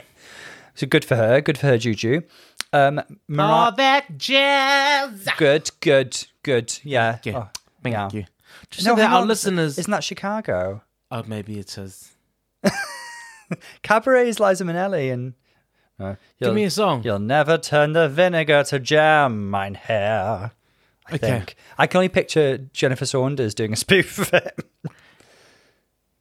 [0.74, 1.42] So good for her.
[1.42, 2.22] Good for her, Juju.
[2.88, 3.52] Um, Mariah.
[3.52, 5.28] All that jazz.
[5.38, 6.78] Good, good, good.
[6.84, 7.20] Yeah.
[7.24, 7.38] Yeah.
[7.38, 7.50] Oh,
[7.84, 8.10] Thank yeah.
[8.14, 8.26] you.
[8.70, 9.28] Just No, so that hang our on.
[9.28, 9.78] listeners.
[9.78, 10.82] Isn't that Chicago?
[11.12, 12.12] Oh, maybe it is.
[13.82, 15.34] Cabaret is Liza Minnelli and.
[16.00, 17.02] Uh, Give me a song.
[17.04, 20.52] You'll never turn the vinegar to jam, mine hair.
[21.10, 21.18] I Okay.
[21.18, 21.56] think.
[21.78, 24.60] I can only picture Jennifer Saunders doing a spoof of it.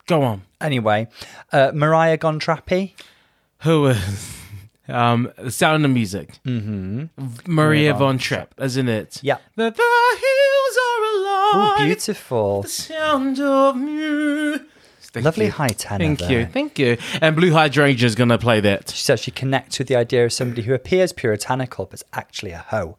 [0.07, 0.43] Go on.
[0.61, 1.09] Anyway,
[1.53, 2.93] uh, Mariah gone trappy.
[3.63, 4.35] Who is
[4.89, 6.39] um the sound of music?
[6.45, 7.05] Mm-hmm.
[7.47, 9.21] Maria von Trapp, isn't it?
[9.23, 9.39] Yeah.
[9.57, 11.03] The, the hills are
[11.49, 11.87] Oh, alive.
[11.87, 12.63] beautiful.
[12.63, 14.63] The sound of music.
[15.13, 15.51] Thank Lovely you.
[15.53, 16.31] high tenor Thank there.
[16.41, 16.99] you, thank you.
[17.23, 18.91] And Blu Hydrangea is going to play that.
[18.91, 22.51] She says she connects with the idea of somebody who appears puritanical but is actually
[22.51, 22.99] a hoe.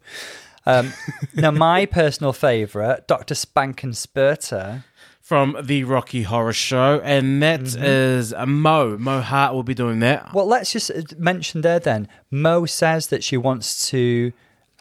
[0.66, 0.94] Um,
[1.36, 3.36] now, my personal favourite, Dr.
[3.36, 4.84] Spankenspurter.
[5.28, 7.84] From the Rocky Horror Show, and that Mm-hmm.
[7.84, 8.98] is uh, Mo.
[8.98, 10.34] Mo Heart will be doing that.
[10.34, 12.08] Well, let's just uh, mention there then.
[12.32, 14.32] Mo says that she wants to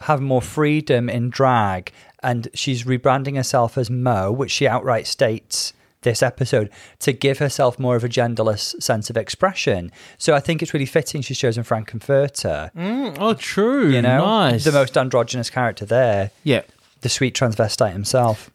[0.01, 1.91] have more freedom in drag,
[2.23, 7.77] and she's rebranding herself as Mo, which she outright states this episode to give herself
[7.77, 9.91] more of a genderless sense of expression.
[10.17, 12.71] So I think it's really fitting she's chosen Frankenfurter.
[12.73, 13.89] Mm, oh, true.
[13.89, 14.63] You know, nice.
[14.63, 16.61] the most androgynous character there, yeah,
[17.01, 18.49] the sweet transvestite himself.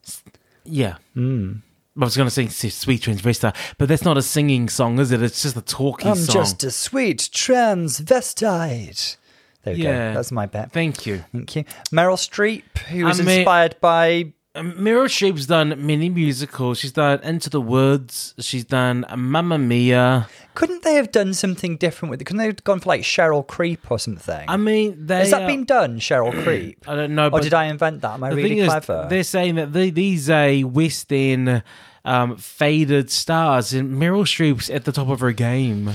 [0.65, 0.97] yeah.
[1.13, 1.57] Hmm.
[2.01, 5.23] I was going to sing "Sweet Transvestite," but that's not a singing song, is it?
[5.23, 6.33] It's just a talking I'm song.
[6.35, 9.17] just a sweet transvestite.
[9.65, 10.11] There we Yeah.
[10.11, 10.15] go.
[10.15, 10.73] That's my bet.
[10.73, 11.25] Thank you.
[11.33, 11.65] Thank you.
[11.93, 14.33] Meryl Streep, who I was mean- inspired by.
[14.55, 16.79] Um, Meryl Streep's done many musicals.
[16.79, 18.35] She's done Into the Woods.
[18.39, 20.29] She's done Mamma Mia.
[20.55, 22.25] Couldn't they have done something different with it?
[22.25, 24.45] Couldn't they have gone for like Cheryl Creep or something?
[24.49, 26.87] I mean, they Has that uh, been done, Cheryl Creep?
[26.87, 28.13] I don't know, or but did I invent that?
[28.13, 29.05] Am I really clever?
[29.05, 31.63] is, they're saying that the, these are West End
[32.05, 35.93] um, faded stars, and Meryl Streep's at the top of her game.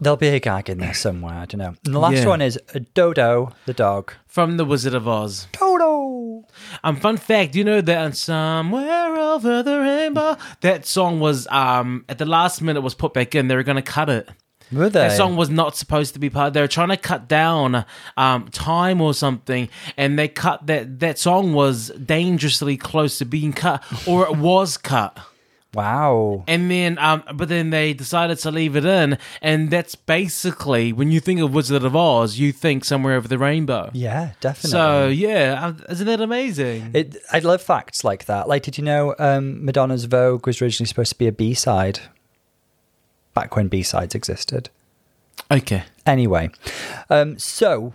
[0.00, 1.34] There'll be a gag in there somewhere.
[1.34, 1.74] I don't know.
[1.84, 2.26] And the last Yeah.
[2.28, 2.58] one is
[2.94, 4.12] Dodo the dog.
[4.26, 5.46] From The Wizard of Oz.
[5.52, 6.46] Dodo.
[6.82, 12.04] Um, fun fact, you know that on somewhere over the rainbow, that song was um
[12.08, 13.48] at the last minute was put back in.
[13.48, 14.28] They were going to cut it.
[14.72, 15.00] Were they?
[15.00, 16.54] That song was not supposed to be part.
[16.54, 17.84] They were trying to cut down
[18.16, 21.00] um, time or something, and they cut that.
[21.00, 25.18] That song was dangerously close to being cut, or it was cut.
[25.72, 26.44] Wow.
[26.48, 31.12] And then, um, but then they decided to leave it in, and that's basically when
[31.12, 33.90] you think of Wizard of Oz, you think somewhere over the rainbow.
[33.92, 34.70] Yeah, definitely.
[34.70, 36.90] So yeah, uh, isn't that amazing?
[36.94, 38.48] It, I love facts like that.
[38.48, 42.00] Like, did you know um, Madonna's Vogue was originally supposed to be a B side?
[43.32, 44.70] Back when B sides existed.
[45.50, 45.84] okay.
[46.04, 46.50] Anyway,
[47.10, 47.94] um, so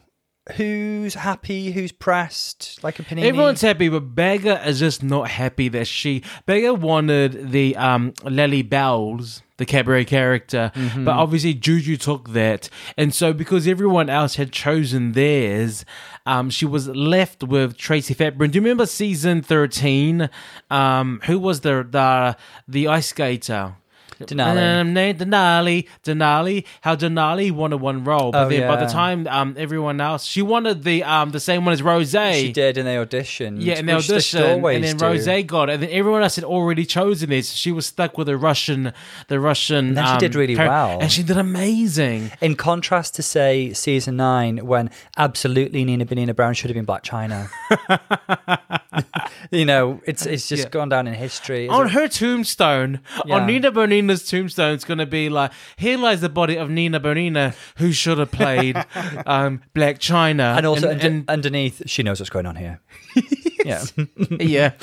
[0.53, 1.71] who's happy?
[1.71, 2.83] Who's pressed?
[2.83, 3.23] Like a panini?
[3.23, 6.23] Everyone's happy, but Baga is just not happy that she.
[6.45, 13.13] Baga wanted the um, Lily Bowles, the cabaret character, but obviously Juju took that, and
[13.13, 15.85] so because everyone else had chosen theirs,
[16.25, 18.51] um, she was left with Tracy Fatburn.
[18.51, 20.29] Do you remember season thirteen?
[20.69, 23.75] Um, who was the the the ice skater?
[24.21, 24.81] Denali.
[24.81, 29.55] Um, Denali, Denali, how Denali wanted one role, but Oh, then by the time um,
[29.57, 32.11] everyone else, she wanted the um the same one as Rose.
[32.11, 33.57] She did, and they auditioned.
[33.59, 35.05] Yeah, and they which they auditioned, still always and then do.
[35.05, 37.51] Rose got it, and then everyone else had already chosen this.
[37.51, 38.93] She was stuck with the Russian,
[39.27, 39.87] the Russian.
[39.89, 40.99] And then she um, did really par- well.
[41.01, 42.31] and she did amazing.
[42.41, 47.03] In contrast to say season nine, when absolutely Nina Bo'nina Brown should have been Black
[47.03, 47.49] China.
[49.51, 50.69] you know, it's it's just Yeah.
[50.69, 51.67] gone down in history.
[51.67, 53.35] On it- her tombstone, Yeah.
[53.35, 56.99] on Nina Bo'nina's tombstone, it's going to be like, here lies the body of Nina
[56.99, 58.83] Bo'nina, who should have played
[59.25, 60.55] um, Black China.
[60.57, 62.81] and also and, und- underneath, she knows what's going on here.
[63.65, 63.83] yeah.
[64.29, 64.69] yeah.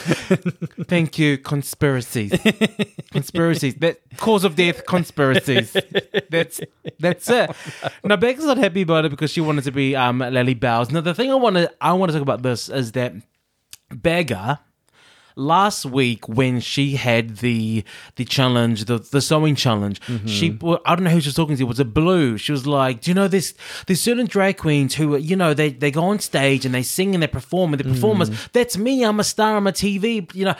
[0.88, 2.32] Thank you, conspiracies.
[3.12, 3.76] conspiracies.
[3.76, 5.76] That cause of death conspiracies.
[6.30, 6.60] That's
[6.98, 7.50] that's it.
[8.04, 10.90] Now Baga's not happy about it because she wanted to be um Lily Bowles.
[10.90, 13.14] Now the thing I want to I want to talk about this is that
[13.90, 14.60] Baga
[15.36, 17.84] last week when she had the
[18.16, 20.26] the challenge the the sewing challenge mm-hmm.
[20.26, 22.36] she well, i don't know who she was talking to was it blue.
[22.38, 23.54] She was like do you know this
[23.86, 27.14] there's certain drag queens who you know they they go on stage and they sing
[27.14, 27.92] and they perform and the mm.
[27.92, 30.54] performers that's me i'm a star i'm a tv you know.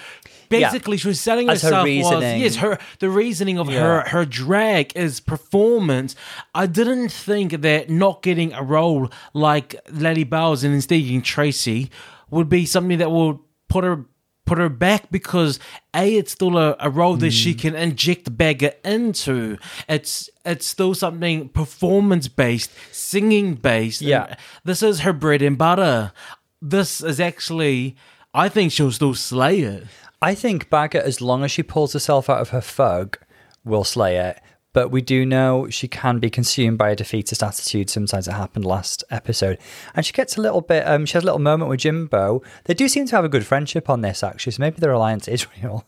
[0.49, 3.81] Basically she was selling As her herself was yes her the reasoning of Yeah.
[3.81, 6.15] her her drag is performance.
[6.55, 11.91] I didn't think that not getting a role like lady bowles and instead getting tracy
[12.31, 14.05] would be something that will put her
[14.53, 15.59] put her back because
[15.95, 17.59] a it's still a, a role that she hmm.
[17.59, 19.57] can inject Baga into.
[19.89, 24.03] It's it's still something performance based, singing based.
[24.03, 24.37] Yeah.
[24.63, 26.13] this is her bread and butter.
[26.61, 27.97] This is actually,
[28.35, 29.87] I think she'll still slay it.
[30.21, 33.17] I think Baga, as long as she pulls herself out of her fog,
[33.65, 34.39] will slay it.
[34.75, 37.91] But we do know she can be consumed by a defeatist attitude.
[37.91, 39.59] Sometimes it happened last episode.
[39.95, 42.43] And she gets a little bit, um, she has a little moment with Jimbo.
[42.65, 44.53] They do seem to have a good friendship on this, actually.
[44.53, 45.85] So maybe their alliance is real.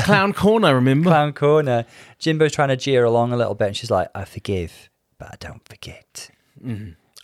[0.00, 1.08] Clown corner, remember?
[1.08, 1.86] Clown corner.
[2.18, 3.68] Jimbo's trying to jeer along a little bit.
[3.68, 6.28] And she's like, I forgive, but I don't forget.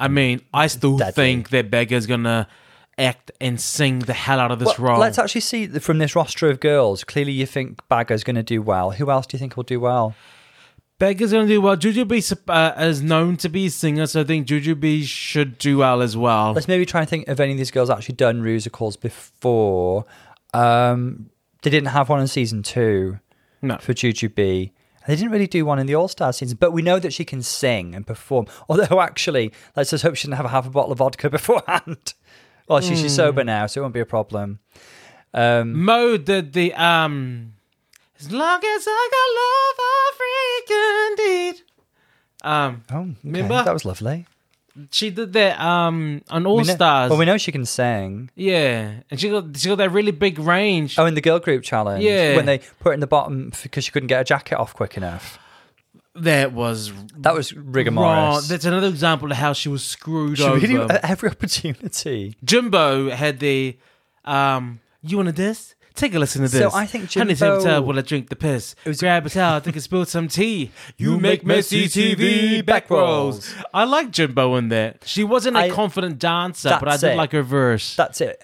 [0.01, 1.12] I mean, I still Deadly.
[1.12, 2.48] think that Baga's gonna
[2.98, 4.98] act and sing the hell out of this Well, role.
[5.01, 7.05] let's actually see from this roster of girls.
[7.05, 8.92] Clearly, you think Baga's going to do well.
[8.92, 10.14] Who else do you think will do well?
[11.03, 11.77] Baga's gonna do well.
[11.77, 16.01] Jujubee uh, is known to be a singer, so I think Jujubee should do well
[16.01, 16.53] as well.
[16.53, 20.05] Let's maybe try and think of any of these girls actually done musicals before.
[20.55, 21.31] Um,
[21.62, 23.19] they didn't have one in season two
[23.62, 23.79] No.
[23.79, 24.71] for Jujubee.
[25.09, 27.25] They didn't really do one in the All Star season, but we know that she
[27.25, 28.47] can sing and perform.
[28.69, 32.15] Although, actually, let's just hope she didn't have a half a bottle of vodka beforehand.
[32.69, 34.61] Well, she, she's sober now, so it won't be a problem.
[35.35, 37.55] Um, Mo did the um.
[38.23, 41.63] As long as I got love, I African indeed.
[42.45, 43.17] Um, oh, okay.
[43.25, 43.63] Remember?
[43.65, 44.27] that was lovely.
[44.91, 47.11] she did that um on All We know- Stars.
[47.11, 48.31] Well, we know she can sing.
[48.35, 50.99] yeah, and she got she got that really big range.
[50.99, 52.37] Oh, in the girl group challenge, Yeah.
[52.37, 54.97] when they put her in the bottom because she couldn't get her jacket off quick
[54.97, 55.39] enough.
[56.15, 57.73] that was That was wrong.
[57.73, 58.49] rigorous.
[58.49, 60.59] That's another example of how she was screwed She over.
[60.59, 62.37] really at every opportunity.
[62.45, 63.77] Jimbo had the
[64.25, 64.81] um.
[65.05, 65.75] You want to this?
[65.95, 66.61] Take a listen to this.
[66.73, 68.75] So I think Honey, Jimbo- take a towel while I drink the piss.
[68.87, 70.71] was- Grab a towel, think I spilled some tea.
[70.97, 73.53] You, You make messy TV back rolls.
[73.75, 74.97] I like Jimbo in there.
[75.05, 77.17] She wasn't a I- confident dancer, but I did it.
[77.17, 77.95] like her verse.
[77.97, 78.43] That's it.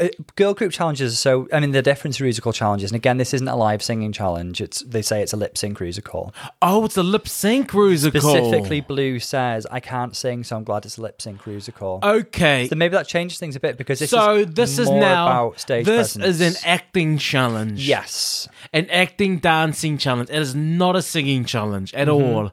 [0.00, 1.12] Uh, Girl group challenges.
[1.12, 2.90] are So I mean, they're different to musical challenges.
[2.90, 4.60] And again, this isn't a live singing challenge.
[4.60, 6.34] It's they say it's a lip sync musical.
[6.62, 8.20] oh, it's a lip sync musical.
[8.20, 12.00] Specifically, Blu says I can't sing, so I'm glad it's a lip sync musical.
[12.02, 12.66] Okay.
[12.68, 15.60] so maybe that changes things a bit because this so is this is now about
[15.60, 16.40] stage this presence.
[16.40, 17.86] is an acting challenge.
[17.86, 18.48] yes.
[18.72, 20.30] an acting dancing challenge.
[20.30, 22.50] It is not a singing challenge at all.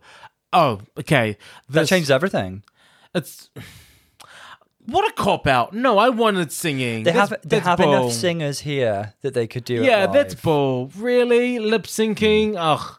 [0.51, 1.31] Oh, okay.
[1.31, 1.73] Mm-hmm.
[1.73, 2.63] That This- changes everything.
[3.15, 3.49] It's
[4.85, 5.73] what a cop out.
[5.73, 7.03] No, I wanted singing.
[7.03, 7.93] They That's- have they have bull.
[7.95, 9.81] enough singers here that they could do.
[9.81, 10.91] it Yeah, that's bull.
[10.97, 12.55] Really, lip syncing.
[12.57, 12.97] Ugh,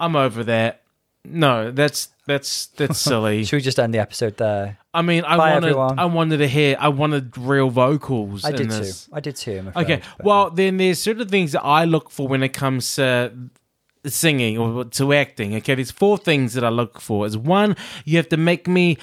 [0.00, 0.82] I'm over that.
[1.24, 3.44] No, that's that's that's silly.
[3.44, 4.78] Should we just end the episode there?
[4.94, 5.98] I mean, I Bye, wanted everyone.
[5.98, 6.76] I wanted to hear.
[6.78, 8.44] I wanted real vocals.
[8.44, 8.90] I did too.
[9.12, 9.64] I did too.
[9.68, 12.94] Afraid, Okay, but- well, then there's certain things that I look for when it comes
[12.96, 13.32] to
[14.06, 15.54] singing or to acting.
[15.56, 17.26] Okay, there's four things that I look for.
[17.26, 18.96] Is one, you have to make me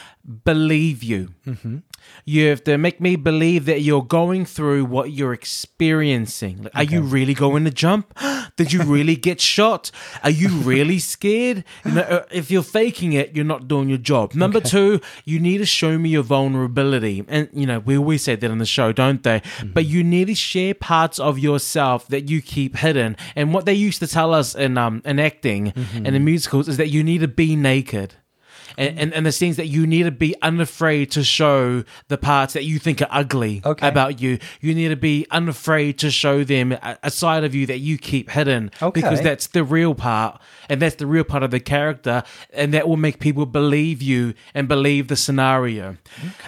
[0.46, 1.34] believe you.
[1.46, 1.78] Mm-hmm.
[2.26, 6.64] You have to make me believe that you're going through what you're experiencing.
[6.64, 8.14] Like, Are you really going to jump?
[8.56, 9.92] Did you really get shot?
[10.24, 11.64] Are you really scared?
[11.86, 14.34] You know, uh, if you're faking it, you're not doing your job.
[14.36, 17.26] Number two, you need to show me your vulnerability.
[17.28, 19.42] And, you know, we always say that on the show, don't they?
[19.66, 23.18] But you need to share parts of yourself that you keep hidden.
[23.36, 26.78] And what they used to tell us in, um, in acting and in musicals is
[26.78, 28.16] that you need to be naked.
[28.78, 32.54] And, and, and the things that you need to be unafraid to show the parts
[32.54, 33.88] that you think are ugly Okay.
[33.88, 34.40] about you.
[34.62, 37.98] You need to be unafraid to show them a, a side of you that you
[37.98, 42.24] keep hidden because that's the real part and that's the real part of the character
[42.54, 45.98] and that will make people believe you and believe the scenario.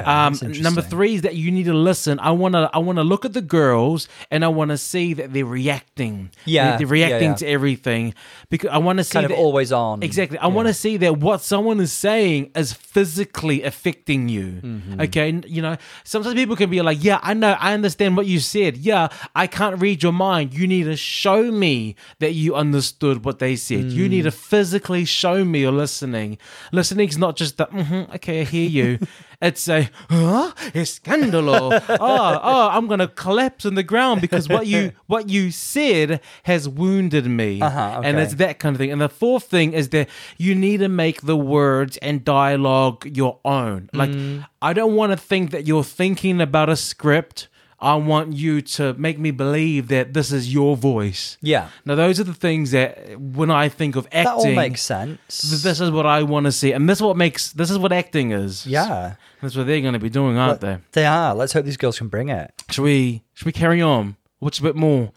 [0.03, 2.19] um, number three is that you need to listen.
[2.19, 5.13] I want to I want to look at the girls and I want to see
[5.13, 6.31] that they're reacting.
[6.45, 7.35] Yeah, they're, reacting yeah, yeah.
[7.35, 8.13] to everything
[8.49, 10.03] because I want to see kind of that- always on.
[10.03, 10.37] Exactly.
[10.37, 14.61] I want to see that what someone is saying is physically affecting you.
[14.63, 15.01] Mm-hmm.
[15.01, 15.41] Okay.
[15.47, 18.77] You know, sometimes people can be like, yeah, I know, I understand what you said.
[18.77, 20.53] Yeah, I can't read your mind.
[20.53, 23.91] You need to show me that you understood what they said.
[23.91, 24.09] You Mm.
[24.09, 26.37] need to physically show me you're listening.
[26.71, 28.99] Listening is not just the, mm-hmm, okay, I hear you.
[29.41, 30.51] it's a, huh?
[30.73, 31.71] Escandalo.
[31.89, 36.21] oh, oh, I'm going to collapse on the ground because what you, what you said
[36.43, 37.61] has wounded me.
[37.61, 38.91] Uh-huh, And it's that kind of thing.
[38.91, 43.39] And the fourth thing is that you need to make the words and dialogue your
[43.45, 43.89] own.
[43.93, 44.45] Like, Mm.
[44.61, 47.47] I don't want to think that you're thinking about a script.
[47.79, 51.37] I want you to make me believe that this is your voice.
[51.41, 51.69] Yeah.
[51.83, 55.19] Now, those are the things that when I think of acting, That all makes sense.
[55.49, 57.77] th- this is what I want to see, and this is what makes this is
[57.77, 58.65] what acting is.
[58.65, 59.15] yeah.
[59.41, 60.77] that's what they're going to be doing, aren't they?
[60.93, 61.35] They are.
[61.35, 62.51] Let's hope these girls can bring it.
[62.71, 64.15] Should we should we carry on?
[64.39, 65.11] What's a bit more?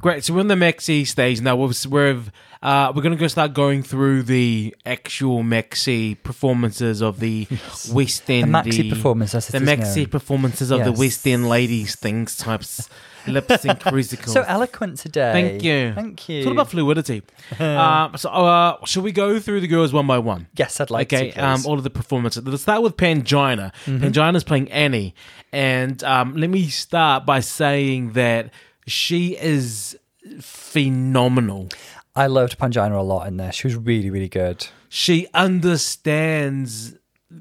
[0.00, 0.24] Great.
[0.24, 1.56] So we're in the Mexi stage now.
[1.56, 2.22] We're we're,
[2.64, 7.46] uh, we're going to go start going through the actual Mexi performances of the
[7.92, 8.54] West End.
[8.54, 10.06] The maxi performance, as the is Mexi known.
[10.06, 12.88] performances of the West End ladies things types
[13.26, 14.32] lip sync musicals.
[14.32, 15.32] So eloquent today.
[15.32, 15.92] Thank you.
[15.94, 16.38] Thank you.
[16.38, 17.22] It's all about fluidity.
[17.60, 20.48] uh, so, uh, shall we go through the girls one by one?
[20.56, 21.46] yes, I'd like okay, to.
[21.46, 22.44] um, all of the performances.
[22.46, 23.72] Let's start with Pangina.
[23.84, 24.04] Mm-hmm.
[24.04, 25.14] Pangina's playing Annie,
[25.52, 28.50] and um, let me start by saying that
[28.86, 29.98] she is
[30.40, 31.68] phenomenal.
[32.16, 33.56] I loved Pangina a lot in this.
[33.56, 34.68] She was really, really good.
[34.88, 36.94] She understands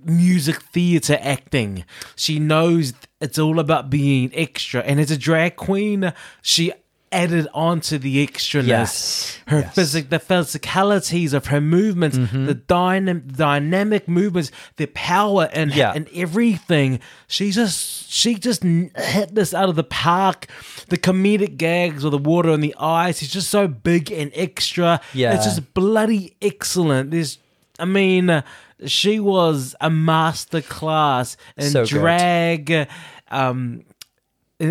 [0.06, 1.86] music theater acting.
[2.16, 6.74] She knows it's all about being extra, and as a drag queen, she
[7.14, 8.68] added on to the extraness.
[8.68, 9.76] Yes, Her yes.
[9.76, 12.46] physic, the physicalities of her movements, Mm-hmm.
[12.46, 15.94] the dynam- dynamic movements, the power and Yeah.
[15.96, 17.00] and everything.
[17.28, 20.48] She just she just hit this out of the park.
[20.90, 23.20] The comedic gags with the water in the eyes.
[23.20, 25.00] She's just so big and extra.
[25.14, 25.36] Yeah.
[25.36, 27.12] it's just bloody excellent.
[27.12, 27.38] There's,
[27.80, 28.44] I mean,
[28.86, 31.90] she was a master class in So good.
[31.90, 32.88] drag.
[33.32, 33.84] Um,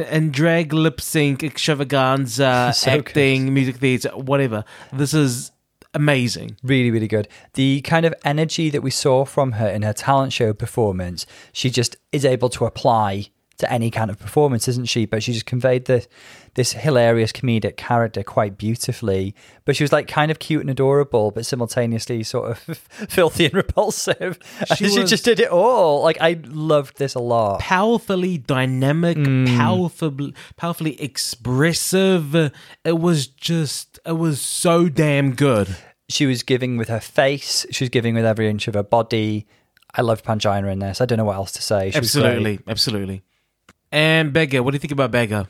[0.00, 3.08] in drag lip sync extravaganza, So good.
[3.08, 4.64] acting, music theater, whatever.
[4.92, 5.52] This is
[5.94, 6.56] amazing.
[6.62, 7.28] Really, really good.
[7.54, 11.70] The kind of energy that we saw from her in her talent show performance, she
[11.70, 13.26] just is able to apply
[13.58, 15.04] to any kind of performance, isn't she?
[15.06, 16.06] But she just conveyed the,
[16.54, 19.34] this hilarious comedic character quite beautifully.
[19.64, 22.58] But she was like kind of cute and adorable, but simultaneously sort of
[23.08, 24.38] filthy and repulsive.
[24.76, 26.02] She She, just did it all.
[26.02, 27.60] Like I loved this a lot.
[27.60, 29.56] Powerfully dynamic, Mm.
[29.56, 32.34] powerfully, powerfully expressive.
[32.84, 35.76] It was just, it was so damn good.
[36.08, 37.64] She was giving with her face.
[37.70, 39.46] She was giving with every inch of her body.
[39.94, 41.00] I loved Pangina in this.
[41.00, 41.90] I don't know what else to say.
[41.90, 41.96] She.
[41.98, 43.22] Absolutely, absolutely.
[43.90, 45.48] And Baga, what do you think about Baga?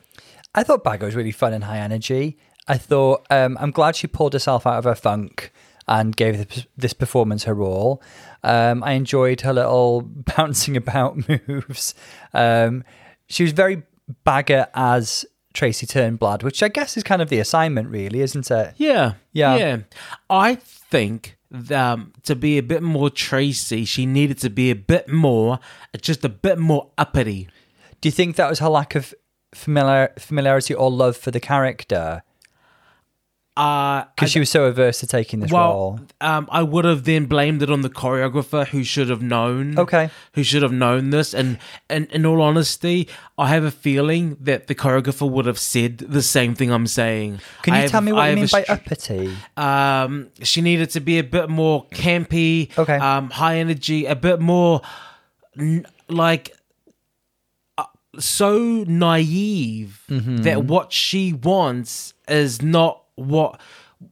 [0.55, 2.39] I thought Baga was really fun and high energy.
[2.69, 5.53] I thought um, I'm glad she pulled herself out of her funk
[5.89, 8.03] and gave this, this performance her all.
[8.45, 10.03] Um, I enjoyed her little
[10.37, 11.17] bouncing about
[11.49, 11.95] moves.
[12.33, 12.85] Um,
[13.29, 13.83] she was very
[14.25, 15.25] Baga as
[15.55, 18.75] Tracy Turnblad, which I guess is kind of the assignment, really, isn't it?
[18.77, 19.57] Yeah, Yeah.
[19.57, 19.77] yeah.
[20.31, 21.37] I think
[21.75, 25.59] um, to be a bit more Tracy, she needed to be a bit more,
[26.01, 27.49] just a bit more uppity.
[28.01, 29.15] Do you think that was her lack of
[29.55, 32.23] familiar, familiarity or love for the character?
[33.55, 36.01] Uh, Because she was so averse to taking this well, role.
[36.23, 39.79] um, I would have then blamed it on the choreographer who should have known.
[39.79, 40.09] Okay.
[40.33, 41.35] Who should have known this?
[41.35, 41.59] And,
[41.91, 46.23] and in all honesty, I have a feeling that the choreographer would have said the
[46.23, 47.41] same thing I'm saying.
[47.61, 49.37] Can I you have- tell me what I you mean by str- uppity?
[49.59, 52.97] um, she needed to be a bit more campy, Okay.
[52.97, 54.81] um, high energy, a bit more
[55.59, 56.57] n- like uh,
[58.19, 60.37] so naive Mm-hmm.
[60.39, 63.61] that what she wants is not what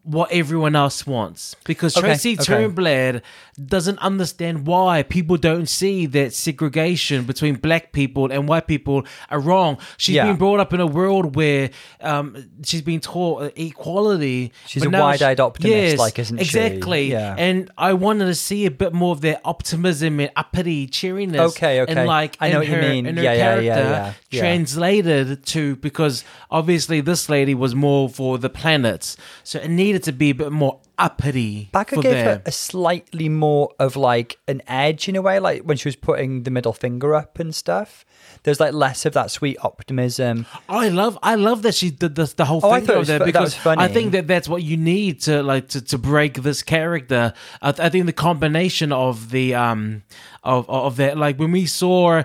[0.03, 2.45] what everyone else wants because Okay, Tracy okay.
[2.45, 3.23] Turnblad
[3.65, 9.39] doesn't understand why people don't see that segregation between black people and white people are
[9.41, 9.79] wrong.
[9.99, 10.27] She's Yeah.
[10.27, 11.71] been brought up in a world where
[12.01, 14.53] um, she's been taught equality.
[14.67, 16.43] She's a wide-eyed she- optimist, like, isn't she?
[16.45, 17.11] exactly.
[17.11, 17.35] Yeah.
[17.39, 21.57] And I wanted to see a bit more of that optimism and uppity cheeriness.
[21.57, 21.93] Okay, okay.
[21.93, 23.07] And like I know what you her, mean.
[23.07, 24.41] In her Yeah, yeah, character, yeah, yeah, yeah.
[24.41, 30.13] translated to because obviously this lady was more for the planets, so it needed to
[30.13, 31.69] be a bit more uppity.
[31.73, 32.27] Baga for gave them.
[32.27, 35.97] her a slightly more of like an edge in a way, like when she was
[35.97, 38.05] putting the middle finger up and stuff.
[38.43, 40.47] There's like less of that sweet optimism.
[40.69, 43.07] I love, I love that she did this, the whole Oh, thing thought it of
[43.09, 43.67] that fu- because.
[43.67, 47.33] I think that that's what you need to like to, to break this character.
[47.61, 50.03] I, th- I think the combination of the um
[50.45, 52.23] of of that like when we saw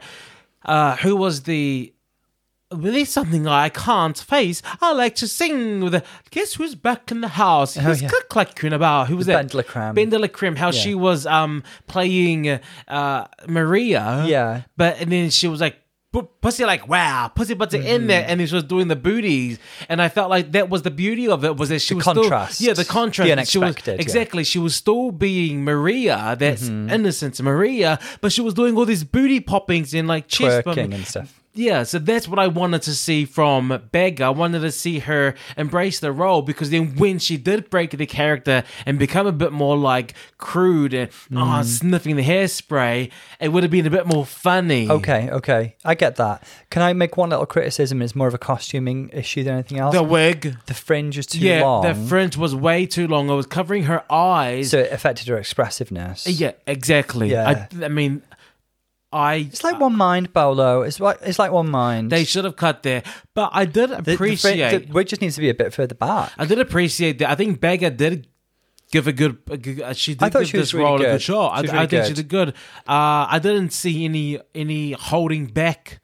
[0.66, 1.94] uh who was the
[2.72, 4.62] There's something I can't face.
[4.82, 7.76] I like to sing with a guess who's back in the house.
[7.76, 8.10] Who's Oh, yeah.
[8.10, 9.08] click clacking about?
[9.08, 9.48] Who was that?
[9.48, 9.94] DeLaCreme.
[9.94, 10.56] Ben de la Creme.
[10.56, 14.26] How she was um playing uh Maria.
[14.28, 14.62] Yeah.
[14.78, 15.78] But and then she was like
[16.42, 18.08] pussy like wow pussy in Mm-hmm.
[18.08, 19.60] there and then she was doing the booties
[19.90, 22.06] and I felt like that was the beauty of it was that she The was
[22.06, 22.54] contrast.
[22.56, 24.02] still yeah the contrast The she was unexpected, yeah.
[24.02, 26.90] exactly she was still being Maria that's Mm-hmm.
[26.90, 31.06] innocent Maria but she was doing all these booty poppings and like chest Twerking and
[31.06, 31.42] stuff.
[31.56, 34.26] Yeah, so that's what I wanted to see from Baga.
[34.26, 38.06] I wanted to see her embrace the role because then when she did break the
[38.06, 41.38] character and become a bit more like crude and Mm.
[41.42, 44.90] ah, sniffing the hairspray, it would have been a bit more funny.
[44.90, 45.76] Okay, okay.
[45.86, 46.44] I get that.
[46.70, 48.02] Can I make one little criticism?
[48.02, 49.96] It's more of a costuming issue than anything else.
[49.96, 50.58] The wig.
[50.66, 51.84] The fringe was too yeah, long.
[51.84, 53.30] the fringe was way too long.
[53.30, 54.72] It was covering her eyes.
[54.72, 56.28] so it affected her expressiveness.
[56.28, 57.32] yeah, exactly.
[57.32, 57.68] Yeah.
[57.82, 58.22] I, I mean,
[59.16, 59.36] I.
[59.36, 60.82] It's like one mind, Bolo.
[60.82, 62.12] It's like it's like one mind.
[62.12, 63.02] They should have cut there,
[63.34, 64.88] but I did The- the appreciate.
[64.88, 66.32] the wig just needs to be a bit further back.
[66.38, 67.30] I did appreciate that.
[67.30, 68.28] I think Baga did
[68.92, 69.38] give a good.
[69.50, 71.12] A good uh, she did I thought give she was this really role a good.
[71.14, 71.56] good shot.
[71.58, 72.16] She was I, I really think she good.
[72.16, 72.50] did good.
[72.88, 76.02] Uh, I didn't see any any holding back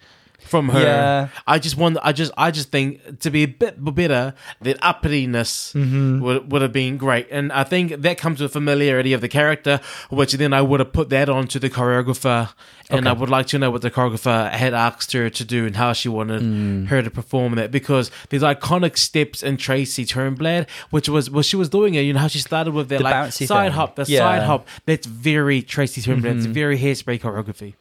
[0.51, 0.79] from her.
[0.81, 1.27] Yeah.
[1.47, 1.97] I just want.
[2.03, 2.31] I just.
[2.37, 6.21] I just think to be a bit better, that uppityness Mm-hmm.
[6.21, 9.79] would would have been great, and I think that comes with familiarity of the character,
[10.09, 12.49] which then I would have put that on to the choreographer,
[12.89, 15.75] and I would like to know what the choreographer had asked her to do and
[15.75, 16.87] how she wanted Mm.
[16.87, 21.55] her to perform that because there's iconic steps in Tracy Turnblad, which was well she
[21.55, 22.01] was doing it.
[22.01, 23.71] You know how she started with that The like side thing.
[23.71, 24.19] hop, the Yeah.
[24.19, 24.27] Mm-hmm.
[24.39, 24.67] side hop.
[24.85, 26.35] That's very Tracy Turnblad.
[26.37, 27.73] It's very hairspray choreography.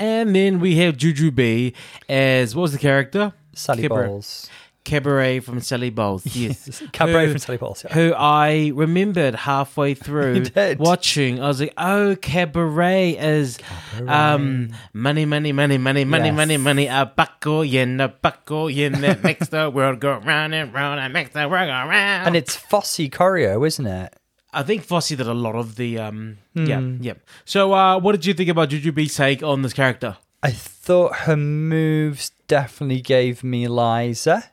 [0.00, 1.74] And then we have Jujubee
[2.08, 3.32] as what was the character?
[3.54, 4.06] Sally Kipper.
[4.06, 4.48] Balls.
[4.84, 6.26] Cabaret from Sally Bowles.
[6.34, 6.82] Yes.
[6.90, 7.84] Cabaret Who- from Sally Bowles.
[7.84, 7.94] Yeah.
[7.94, 10.46] Who I remembered halfway through
[10.80, 11.40] watching.
[11.40, 13.58] I was like, oh, Cabaret is
[14.08, 16.34] um, money, money, money, money, money, Yes.
[16.34, 20.74] money, money, a buckle yen, a buckle yen that makes the world go round and
[20.74, 22.26] round and makes the world go round.
[22.26, 24.16] And it's Fosse choreo, isn't it?
[24.52, 27.14] I think Fosse did a lot of the um yeah yeah.
[27.44, 30.16] So uh what did you think about Jujubee's take on this character?
[30.42, 34.50] I thought her moves definitely gave me Liza.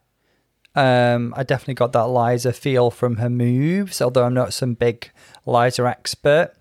[0.76, 5.10] Um, I definitely got that Liza feel from her moves, although I'm not some big
[5.48, 6.54] Liza expert.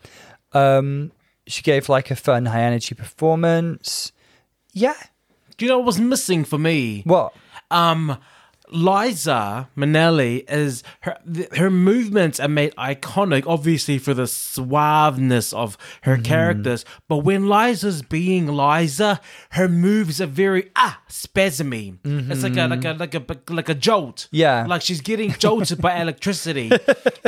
[0.53, 1.12] Um,
[1.47, 4.12] she gave like a fun, high energy performance.
[4.72, 4.97] Yeah.
[5.59, 7.03] Do you know what was missing for me?
[7.05, 7.34] What?
[7.70, 8.16] Um
[8.70, 11.16] Liza Minnelli is her
[11.56, 16.84] her movements are made iconic, obviously for the suaveness of her characters.
[17.08, 21.98] But when Liza's being Liza, her moves are very ah spasmy.
[22.04, 24.28] It's like a like a like a like a jolt.
[24.30, 24.66] Yeah.
[24.66, 26.70] like she's getting jolted by electricity.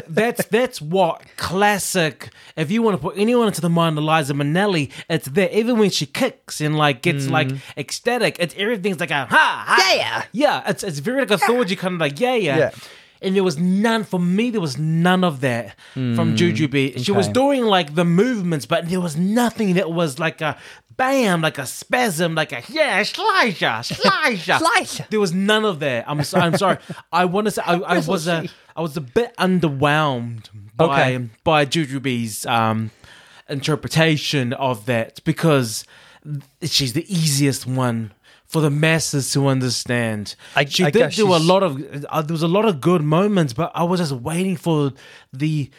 [0.08, 2.30] That's that's what classic.
[2.56, 5.48] If you want to put anyone into the mind of Liza Minnelli, it's there.
[5.50, 9.92] Even when she kicks and like gets like ecstatic, it's everything's like a ha, ha
[9.94, 10.24] Yeah.
[10.32, 12.58] yeah, it's it's very like authority kind of like yeah, yeah.
[12.58, 12.70] Yeah.
[13.22, 14.48] And there was none for me.
[14.48, 17.04] There was none of that from Jujubee.
[17.04, 17.34] She was okay.
[17.34, 20.56] doing like the movements, but there was nothing that was like a
[20.96, 24.58] bam, like a spasm, like a yeah, slicer, slicer.
[24.58, 25.06] Slicer.
[25.10, 26.06] There was none of that.
[26.08, 26.78] I'm so, I'm sorry.
[27.12, 31.28] I want to say I, I was a I was a bit underwhelmed by Okay.
[31.44, 32.90] by Jujubee's um
[33.50, 35.84] interpretation of that because
[36.62, 38.12] she's the easiest one
[38.50, 40.34] for the masses to understand.
[40.56, 41.72] I- she I did do a lot of
[42.08, 44.92] uh, there was a lot of good moments, but I was just waiting for
[45.32, 45.70] the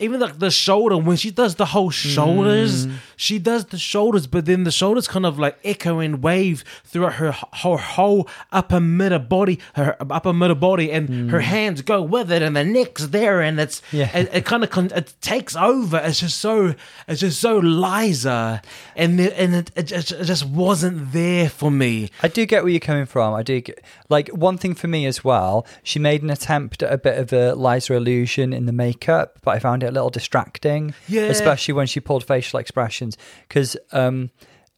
[0.00, 2.92] even like the shoulder when she does the whole shoulders, Mm.
[3.16, 7.14] she does the shoulders, but then the shoulders kind of like echo and wave throughout
[7.14, 12.30] her her whole upper middle body, her upper middle body, and her hands go with
[12.30, 13.98] it, and the neck's there, and it's Mm.
[13.98, 14.16] Yeah.
[14.18, 15.98] it, it kind of con- it takes over.
[16.04, 16.74] It's just so
[17.08, 18.62] it's just so Liza,
[18.96, 22.10] and the, and it, it, just, it just wasn't there for me.
[22.22, 23.34] I do get where you're coming from.
[23.34, 25.66] I do get like one thing for me as well.
[25.82, 29.56] She made an attempt at a bit of a Liza illusion in the makeup, but
[29.56, 30.94] I found it a little distracting.
[31.08, 31.22] Yeah.
[31.22, 33.16] especially when she pulled facial expressions
[33.48, 34.30] because um,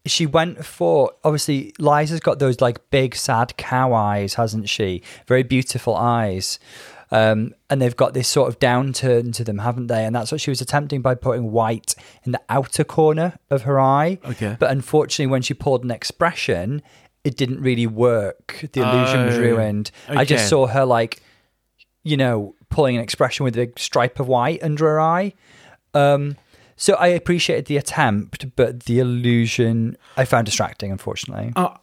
[0.06, 5.02] she went for obviously Liza's got those like big sad cow eyes, hasn't she?
[5.26, 6.58] Very beautiful eyes.
[7.12, 10.04] Um, and they've got this sort of downturn to them, haven't they?
[10.04, 13.80] And that's what she was attempting by putting white in the outer corner of her
[13.80, 14.18] eye.
[14.24, 14.56] Okay.
[14.60, 16.82] But unfortunately, when she pulled an expression,
[17.24, 18.64] it didn't really work.
[18.72, 19.90] The illusion was Oh, ruined.
[20.08, 21.20] I just saw her like,
[22.04, 25.32] you know, pulling an expression with a big stripe of white under her eye.
[25.92, 26.36] Um,
[26.76, 31.52] so I appreciated the attempt, but the illusion I found distracting, unfortunately.
[31.54, 31.74] Uh,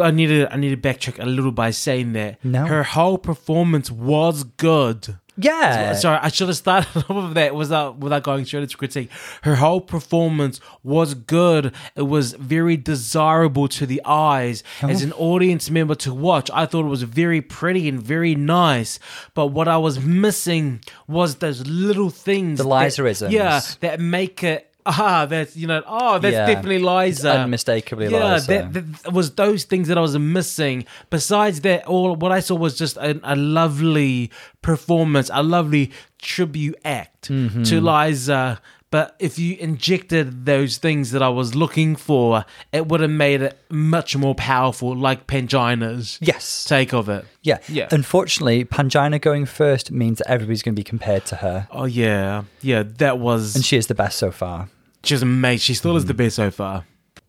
[0.00, 2.66] I need to I need to backtrack a little by saying that No.
[2.66, 5.18] her whole performance was good.
[5.38, 5.92] Yeah.
[5.94, 9.10] Sorry, I should have started off of that without without going straight into critique.
[9.42, 11.72] Her whole performance was good.
[11.94, 14.88] It was very desirable to the eyes uh-huh.
[14.88, 15.06] as Oh.
[15.06, 16.50] an audience member to watch.
[16.52, 18.98] I thought it was very pretty and very nice.
[19.34, 23.32] But what I was missing was those little things, The that- Liza-isms.
[23.32, 24.72] yeah, that make it.
[24.88, 25.82] Ah, that's you know.
[25.86, 26.46] Oh, that's Yeah.
[26.46, 27.30] definitely Liza.
[27.40, 28.46] Unmistakably yeah, Liza.
[28.72, 28.72] That,
[29.02, 30.84] that was those things that I was missing.
[31.10, 34.30] Besides that, all what I saw was just a, a lovely
[34.62, 37.64] performance, a lovely tribute act Mm-hmm.
[37.64, 38.60] to Liza.
[38.92, 43.42] But if you injected those things that I was looking for, it would have made
[43.42, 46.64] it much more powerful, like Pangina's yes.
[46.64, 47.24] take of it.
[47.42, 47.58] Yeah.
[47.68, 47.88] Yeah.
[47.90, 51.66] Unfortunately, Pangina going first means that everybody's going to be compared to her.
[51.72, 53.56] Oh yeah, yeah, that was.
[53.56, 54.68] And she is the best so far.
[55.06, 55.58] She's amazing.
[55.60, 56.08] She still is Mm.
[56.08, 56.84] the best so far.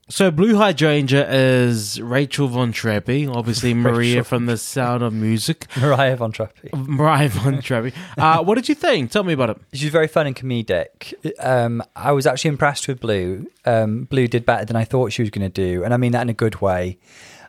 [0.09, 5.65] So Blu Hydrangea is Rachel Von Trappy, obviously Maria from The Sound of Music.
[5.82, 6.73] Mariah Von Trappy.
[6.88, 7.93] Mariah Von Trappy.
[8.17, 9.11] Uh, what did you think?
[9.11, 9.57] Tell me about it.
[9.73, 11.13] She's very fun and comedic.
[11.43, 13.47] Um, I was actually impressed with Blu.
[13.65, 16.13] Um, Blu did better than I thought she was going to do, and I mean
[16.13, 16.97] that in a good way.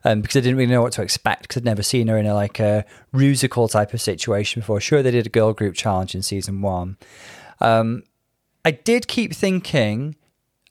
[0.05, 2.27] Um, because I didn't really know what to expect because I'd never seen her in
[2.27, 4.81] a like a musical type of situation before.
[4.81, 6.97] Sure, they did a girl group challenge in season one.
[7.61, 8.03] Um,
[8.65, 10.15] I did keep thinking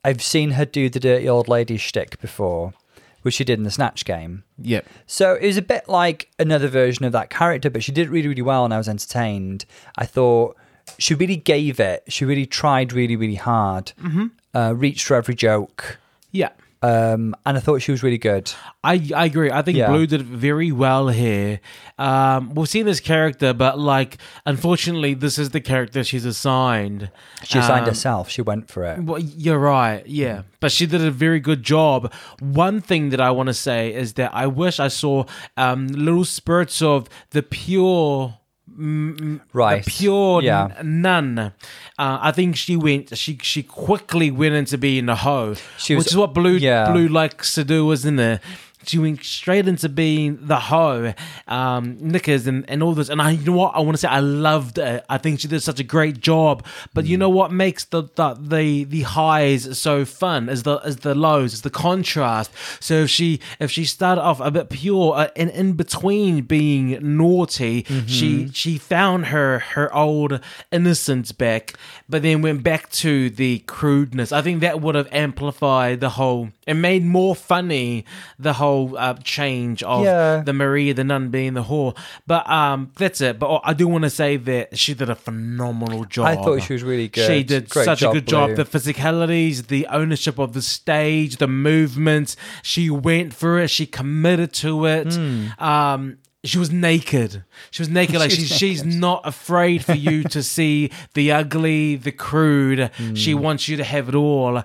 [0.08, 2.72] I've seen her do the dirty old lady shtick before,
[3.20, 4.42] which she did in the Snatch game.
[4.56, 4.86] Yep.
[5.06, 8.10] So it was a bit like another version of that character, but she did it
[8.10, 9.66] really, really well, and I was entertained.
[9.98, 10.56] I thought
[10.96, 12.04] she really gave it.
[12.08, 13.92] She really tried really, really hard.
[14.02, 14.28] Mm-hmm.
[14.54, 15.98] Uh, reached for every joke.
[16.32, 16.52] Yeah.
[16.80, 18.52] Um, and I thought she was really good.
[18.84, 19.50] I, I agree.
[19.50, 19.88] I think Yeah.
[19.88, 21.60] Blu did very well here.
[21.98, 27.10] Um, we've seen this character, but like, unfortunately, this is the character she's assigned.
[27.42, 28.30] She assigned Um, herself.
[28.30, 29.02] She went for it.
[29.02, 30.06] Well, you're right.
[30.06, 32.12] Yeah, but she did a very good job.
[32.40, 35.24] One thing that I want to say is that I wish I saw
[35.56, 38.38] um, little spurts of the pure.
[38.78, 39.84] Mm, Right.
[39.84, 40.68] the pure Yeah.
[40.78, 41.38] n- nun.
[41.38, 41.50] Uh,
[41.98, 43.16] I think she went.
[43.18, 46.92] She she quickly went into being a hoe, She was- which is what Blu yeah.
[46.92, 48.40] Blu likes to do, isn't it?
[48.88, 51.14] She went straight into being the hoe,
[51.46, 53.08] um, knickers and, and all this.
[53.08, 55.04] And I, you know what, I want to say, I loved it.
[55.08, 56.64] I think she did such a great job.
[56.94, 60.96] But you know what makes the the the, the highs so fun is the is
[60.98, 62.50] the lows, is the contrast.
[62.80, 66.98] So if she if she started off a bit pure uh, and in between being
[67.16, 70.40] naughty, she she found her her old
[70.72, 71.74] innocence back,
[72.08, 74.32] but then went back to the crudeness.
[74.32, 78.04] I think that would have amplified the whole and made more funny
[78.38, 80.42] the whole uh, change of Yeah.
[80.44, 81.96] the Maria the nun being the whore.
[82.26, 83.38] But um, that's it.
[83.38, 86.26] But I do want to say that she did a phenomenal job.
[86.26, 87.26] I thought she was really good.
[87.26, 88.54] She did Great such job, a good job.
[88.56, 92.36] The physicalities, the ownership of the stage, the movements.
[92.62, 93.68] She went for it.
[93.70, 95.14] She committed to it.
[95.14, 95.46] Hmm.
[95.62, 97.42] Um, she was naked.
[97.72, 98.14] She was naked.
[98.18, 102.90] Like She she's she's not afraid for you to see the ugly, the crude.
[103.14, 103.40] She Hmm.
[103.42, 104.62] wants you to have it all.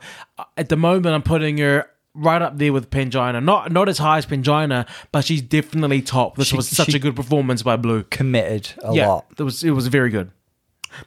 [0.55, 3.43] At the moment, I'm putting her right up there with Pangina.
[3.43, 6.36] Not not as high as Pangina, but she's definitely top.
[6.38, 8.03] This She- was such a good performance by Blu.
[8.03, 9.26] Committed a yeah, lot.
[9.38, 10.32] it was it was very good.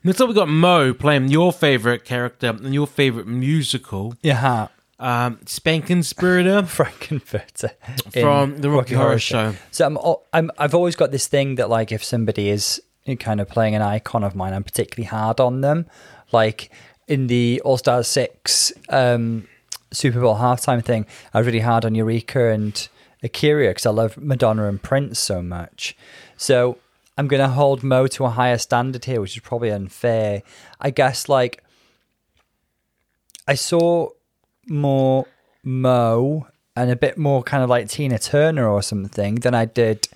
[0.02, 4.66] Next up, we got Mo playing your favorite character and your favorite musical, Yeah.
[4.98, 7.70] um, Spankin' Spiritor Frankenfurter
[8.20, 9.54] from the Rocky, Horror, Show.
[9.70, 9.96] So I'm,
[10.32, 12.82] I'm, I've always got this thing that like if somebody is
[13.20, 15.86] kind of playing an icon of mine, I'm particularly hard on them.
[16.32, 16.72] Like
[17.06, 19.46] in the All Stars Six um,
[19.92, 22.88] Super Bowl halftime thing, I was really hard on Eureka and
[23.22, 25.96] A'keria because I love Madonna and Prince so much.
[26.36, 26.78] So
[27.16, 30.42] I'm gonna hold Mo to a higher standard here, which is probably unfair.
[30.80, 31.62] I guess like
[33.48, 34.10] I saw
[34.66, 35.26] more
[35.62, 40.08] Mo and a bit more kind of like Tina Turner or something than I did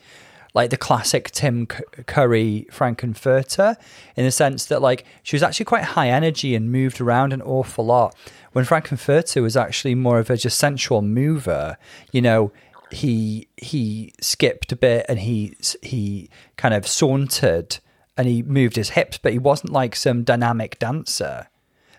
[0.55, 3.77] like the classic Tim C- Curry Frankenfurter
[4.17, 7.43] in the sense that like she was actually quite high energy and moved around an
[7.43, 8.15] awful lot.
[8.53, 11.77] When Frankenfurter was actually more of a just sensual mover
[12.13, 12.53] you know
[12.91, 17.79] he he skipped a bit and he he kind of sauntered
[18.17, 21.47] and he moved his hips but he wasn't like some dynamic dancer.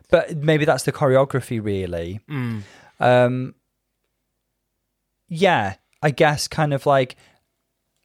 [0.09, 2.19] But maybe that's the choreography really.
[2.99, 3.55] Um
[5.33, 7.15] yeah i guess kind of like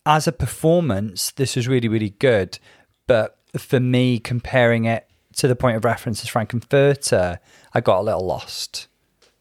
[0.07, 2.59] as a performance this was really really good
[3.07, 7.39] but for me comparing it to the point of reference as frankenfurter
[7.75, 8.89] i got a little lost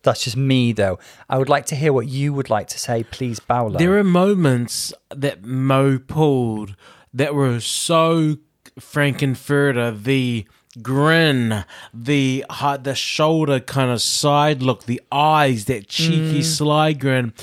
[0.03, 0.99] that's just me though
[1.30, 3.78] i would like to hear what you would like to say please Bowler.
[3.80, 6.76] There are moments that Mo pulled
[7.13, 8.38] that were so
[8.80, 10.45] Frankenfurter, the
[10.82, 12.45] grin, the
[12.82, 16.43] the shoulder kind of side look, the eyes, that cheeky mm.
[16.43, 17.34] sly grin.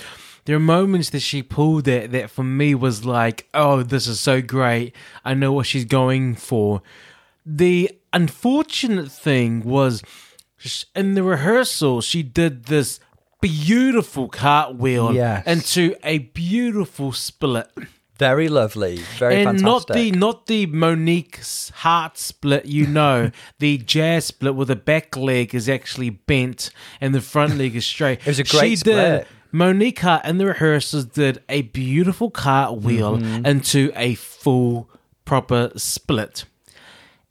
[0.44, 4.18] There are moments that she pulled that that for me was like, oh, this is
[4.20, 4.94] so great.
[5.24, 6.82] I know what she's going for.
[7.46, 10.02] The unfortunate thing was
[10.94, 13.00] in the rehearsal, she did this
[13.40, 15.44] beautiful cartwheel Yes.
[15.46, 17.68] into a beautiful split.
[18.18, 23.78] very lovely very and fantastic not the not the Monique's heart split, you know, the
[23.78, 26.70] jazz split where the back leg is actually bent
[27.00, 28.20] and the front leg is straight.
[28.20, 28.94] It was a great she split.
[28.94, 33.46] Did, Monique Heart in the rehearsals did a beautiful cartwheel Mm-hmm.
[33.46, 34.88] into a full
[35.24, 36.44] proper split.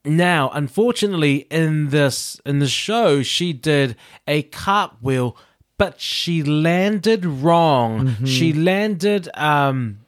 [0.05, 3.95] Now, unfortunately, in this in the show, she did
[4.27, 5.35] a cartwheel,
[5.77, 8.07] but she landed wrong.
[8.07, 8.25] Mm-hmm.
[8.25, 9.99] She landed um,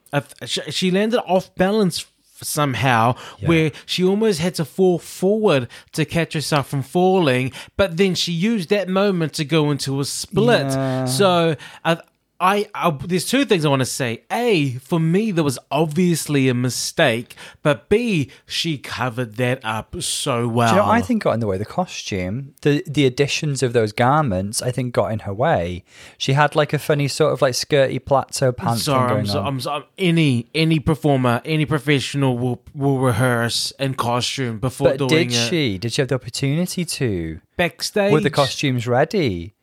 [0.46, 2.06] she landed off balance
[2.44, 7.52] somehow, where she almost had to fall forward to catch herself from falling.
[7.78, 10.68] But then she used that moment to go into a split.
[10.68, 11.06] Yeah.
[11.06, 11.56] So.
[11.84, 11.98] I,
[12.44, 14.24] I, I there's two things I want to say.
[14.30, 20.50] A, for me, there was obviously a mistake, but B, she covered that up so
[20.50, 20.68] well.
[20.68, 21.58] Do you know I think got in the way?
[21.58, 25.86] The costume, the the additions of those garments, I think got in her way.
[26.18, 29.42] She had like a funny sort of like skirty plateau pants Sorry, going I'm, so.
[29.42, 35.30] I'm, so, any any performer, any professional will will rehearse in costume before but doing
[35.30, 35.50] did it.
[35.50, 35.78] she?
[35.78, 37.40] Did she have the opportunity to?
[37.58, 38.12] backstage?
[38.12, 39.54] Were the costumes ready?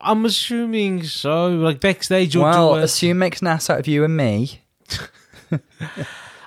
[0.00, 1.48] I'm assuming so.
[1.48, 4.60] Like backstage, you'll Well, do assume makes an ass out of you and me.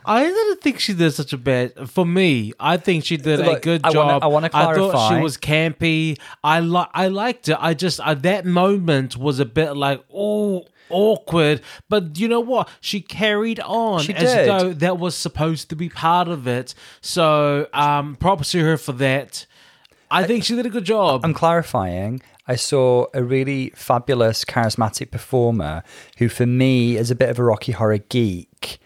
[0.05, 1.89] I didn't think she did such a bad.
[1.89, 4.23] For me, I think she did a Look, good I wanna- job.
[4.23, 6.19] I wanna thought she was campy.
[6.43, 7.57] I li- I liked it.
[7.59, 11.61] I just uh, that moment was a bit like oh awkward.
[11.87, 12.67] But you know what?
[12.81, 14.49] She carried on She as did.
[14.49, 16.73] though that was supposed to be part of it.
[16.99, 19.45] So um, props to her for that.
[20.11, 21.21] I think she did a good job.
[21.23, 22.21] I'm clarifying.
[22.47, 25.83] I saw a really fabulous, charismatic performer
[26.17, 28.79] who, for me, as a bit of a Rocky Horror geek,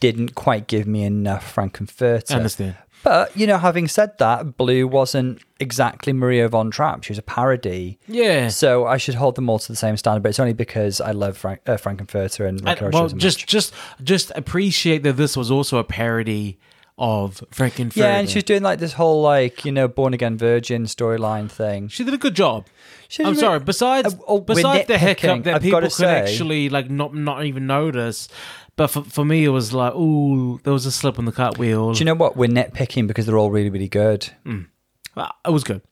[0.00, 2.34] didn't quite give me enough Frankenfurter.
[2.34, 2.76] Understand.
[3.04, 7.04] But, you know, having said that, Blu wasn't exactly Maria von Trapp.
[7.04, 7.98] She was a parody.
[8.08, 8.48] Yeah.
[8.48, 11.12] So I should hold them all to the same standard, but it's only because I
[11.12, 13.16] love Frank, uh, Frankenfurter and Rocky Horror well, much.
[13.16, 16.58] just just just appreciate that this was also a parody
[16.98, 17.96] of Frankenfurter.
[17.96, 21.88] Yeah, and she's doing like this whole, like, you know, born again virgin storyline thing.
[21.88, 22.66] She did a good job.
[23.08, 23.60] She I'm sorry.
[23.60, 27.44] Besides, Uh, oh, besides the hiccup that I've people could say- actually like not not
[27.44, 28.28] even notice,
[28.76, 31.92] but for, for me it was like, ooh, there was a slip on the cartwheel.
[31.94, 32.36] Do you know what?
[32.36, 34.28] We're nitpicking because they're all really, really good.
[35.16, 35.82] Uh, it was good.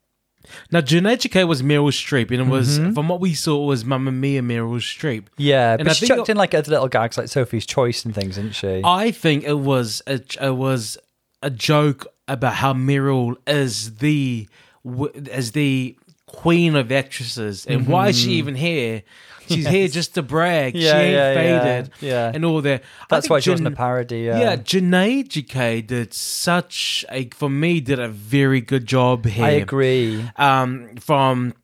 [0.71, 2.93] Now, Janey was Meryl Streep, and it was Mm-hmm.
[2.95, 5.25] from what we saw it was Mamma Mia Meryl Streep.
[5.37, 8.15] Yeah, And but I she chucked in like other little gags like Sophie's Choice and
[8.15, 8.81] things, didn't she?
[8.85, 10.99] I think it was a, it was
[11.43, 14.49] a joke about how Meryl is the
[14.85, 19.03] is the queen of actresses, and why is she even here?
[19.49, 20.75] She's here just to brag.
[20.75, 22.33] Yeah, she ain't yeah, yeah, faded, yeah.
[22.35, 22.83] and all that.
[23.09, 24.21] That's why she wasn't a parody.
[24.21, 24.41] Yeah.
[24.41, 29.45] Yeah, Janey Jacké did such a for me did a very good job here.
[29.45, 30.25] I agree.
[30.37, 31.55] Um, from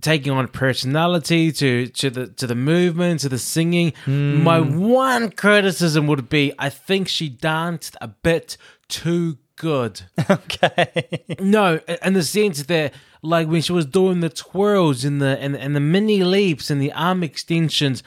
[0.00, 3.92] taking on personality to to the to the movement to the singing.
[4.04, 4.42] Hmm.
[4.42, 8.56] My one criticism would be I think she danced a bit
[8.88, 10.02] too good.
[10.30, 11.24] Okay.
[11.40, 12.92] No, in the sense that
[13.22, 16.80] like when she was doing the twirls and the and, and the mini leaps and
[16.80, 18.02] the arm extensions,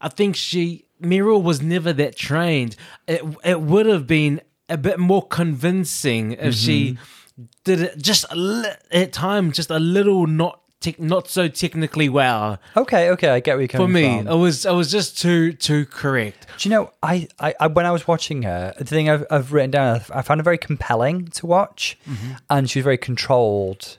[0.00, 2.76] I think she Meryl was never that trained.
[3.06, 7.44] It it would have been a bit more convincing if she mm-hmm.
[7.64, 12.08] did it just a li- at times just a little not tech not so technically
[12.08, 12.58] well.
[12.76, 14.28] okay, okay, I get where you're coming For me, from.
[14.28, 16.46] it was I was just too too correct.
[16.58, 19.52] Do you know, I, I, I when I was watching her, the thing I've, I've
[19.52, 22.32] written down, I found her very compelling to watch, Mm-hmm.
[22.50, 23.98] and she was very controlled.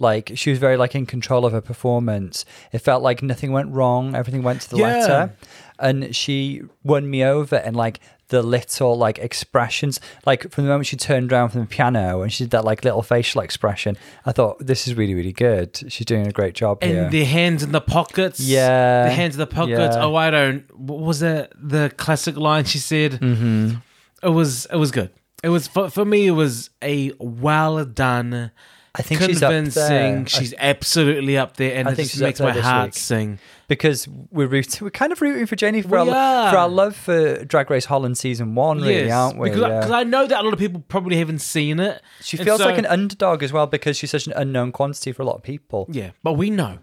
[0.00, 2.44] Like she was very like in control of her performance.
[2.72, 4.14] It felt like nothing went wrong.
[4.16, 4.86] Everything went to the Yeah.
[4.98, 5.32] letter,
[5.78, 7.56] and she won me over.
[7.56, 8.00] And like
[8.34, 12.32] the little like expressions, like from the moment she turned around from the piano and
[12.32, 15.68] she did that like little facial expression, I thought this is really really good.
[15.88, 17.08] She's doing a great job And here.
[17.10, 18.40] the hands in the pockets.
[18.40, 19.04] Yeah.
[19.04, 19.96] The hands in the pockets.
[19.96, 20.04] Yeah.
[20.04, 20.62] Oh, I don't.
[20.78, 21.52] What was that?
[21.56, 23.12] The classic line she said?
[23.12, 23.76] mm-hmm.
[24.22, 24.66] It was.
[24.66, 25.10] It was good.
[25.42, 26.26] It was for, for me.
[26.26, 28.50] It was a well done,
[28.94, 30.22] I think she's up convincing.
[30.22, 32.94] I- She's absolutely up there, and I it think just makes my heart week.
[32.94, 33.38] sing.
[33.68, 36.50] Because we're rooting, we're kind of rooting for Janey for We our, are.
[36.50, 39.48] for our love for Drag Race Holland season one, really, aren't we?
[39.50, 42.02] Because I, I know that a lot of people probably haven't seen it.
[42.20, 45.22] she feels so- like an underdog as well because she's such an unknown quantity for
[45.22, 45.86] a lot of people.
[45.90, 46.78] Yeah, but we know.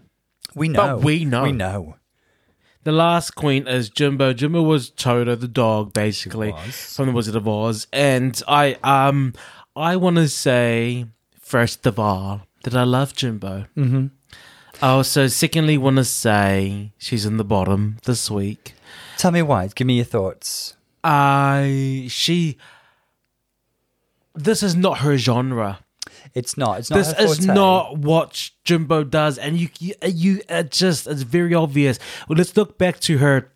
[0.54, 1.42] We But know, we know.
[1.44, 1.96] we know.
[2.84, 4.32] The last queen is Jimbo.
[4.32, 7.86] Jimbo was Toto the dog, basically, from the Wizard of Oz.
[7.92, 9.34] And I um
[9.76, 11.06] I want to say
[11.40, 13.66] first of all that I love Jimbo.
[13.76, 14.06] Mm-hmm.
[14.82, 18.74] Oh, I also secondly want to say she's in the bottom this week.
[19.16, 19.68] Tell me why.
[19.68, 20.74] Give me your thoughts.
[21.04, 22.58] I she.
[24.34, 25.78] This is not her genre.
[26.34, 26.80] It's not.
[26.80, 26.96] It's not.
[26.96, 32.00] this is not what Jimbo does, and you you, you it just it's very obvious.
[32.28, 33.52] Well, let's look back to her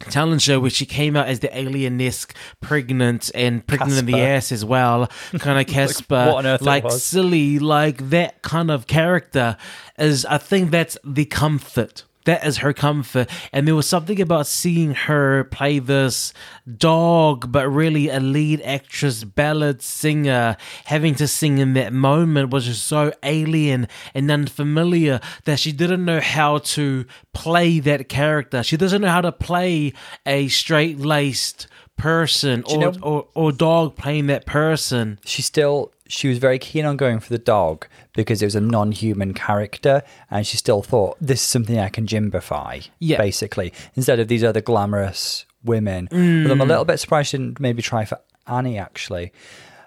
[0.00, 4.52] talent show where she came out as the alien-esque pregnant and pregnant in the ass
[4.52, 5.10] as well.
[5.38, 6.34] Kind of casper.
[6.44, 9.56] earth like silly like that kind of character
[9.98, 14.46] is i think that's the comfort that is her comfort and there was something about
[14.46, 16.32] seeing her play this
[16.76, 22.66] dog but really a lead actress ballad singer having to sing in that moment was
[22.66, 28.76] just so alien and unfamiliar that she didn't know how to play that character she
[28.76, 29.92] doesn't know how to play
[30.26, 31.66] a straight-laced
[31.96, 35.92] person or, or, or dog playing that person She still.
[36.08, 40.02] She was very keen on going for the dog because it was a non-human character,
[40.30, 42.88] and she still thought this is something I can Jimbify.
[43.00, 43.18] Yeah.
[43.18, 46.06] basically, instead of these other glamorous women.
[46.10, 46.50] But Mm.
[46.50, 49.32] I'm a little bit surprised she didn't maybe try for Annie actually.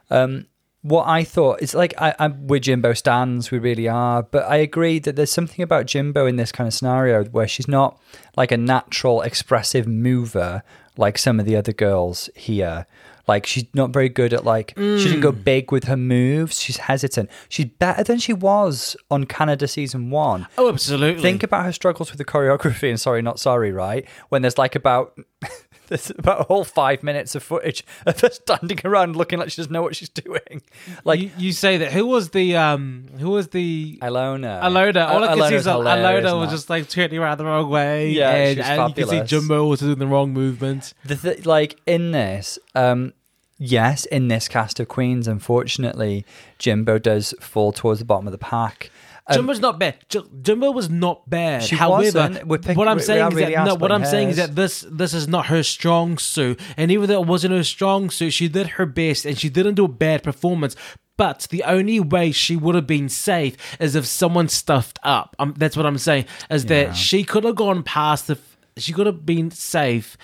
[0.09, 0.47] Um,
[0.81, 4.23] what I thought it's like I, with Jimbo stands, we really are.
[4.23, 7.67] But I agree that there's something about Jimbo in this kind of scenario where she's
[7.67, 7.99] not
[8.37, 10.63] like a natural expressive mover
[10.97, 12.85] like some of the other girls here.
[13.29, 15.29] Like she's not very good at like she doesn't Mm.
[15.29, 16.59] go big with her moves.
[16.59, 17.29] She's hesitant.
[17.47, 20.47] She's better than she was on Canada season one.
[20.57, 24.03] oh absolutely Think about her struggles with the choreography and sorry, not sorry, right?
[24.29, 25.17] When there's like about
[25.89, 29.57] There's about a whole five minutes of footage of her standing around looking like she
[29.57, 30.61] doesn't know what she's doing.
[31.03, 34.61] Like you, you say that who was the um who was the Ilona.
[34.61, 35.07] Alona.
[35.09, 37.45] All I can see is that Alona's hilarious, Alona was just like turning around the
[37.45, 38.11] wrong way.
[38.11, 39.23] Yeah, and, she's and you can see.
[39.31, 40.93] Jimbo was doing the wrong movement.
[41.05, 42.59] the th- like in this.
[42.75, 43.13] Um,
[43.59, 46.25] yes, in this cast of queens, unfortunately,
[46.57, 48.89] Jimbo does fall towards the bottom of the pack.
[49.27, 49.97] Um, Jimbo's not bad.
[50.09, 51.61] J- Jumbo was not bad.
[51.61, 54.83] She However, what I'm saying is really that no, what I'm saying is that this
[54.89, 56.59] this is not her strong suit.
[56.77, 59.75] And even though it wasn't her strong suit, she did her best and she didn't
[59.75, 60.75] do a bad performance.
[61.15, 65.35] But the only way she would have been safe is if someone stuffed up.
[65.37, 66.25] Um, that's what I'm saying.
[66.49, 66.85] Is Yeah.
[66.85, 68.39] that she could have gone past the.
[68.77, 70.17] She could have been safe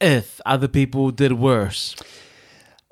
[0.00, 1.96] if other people did worse.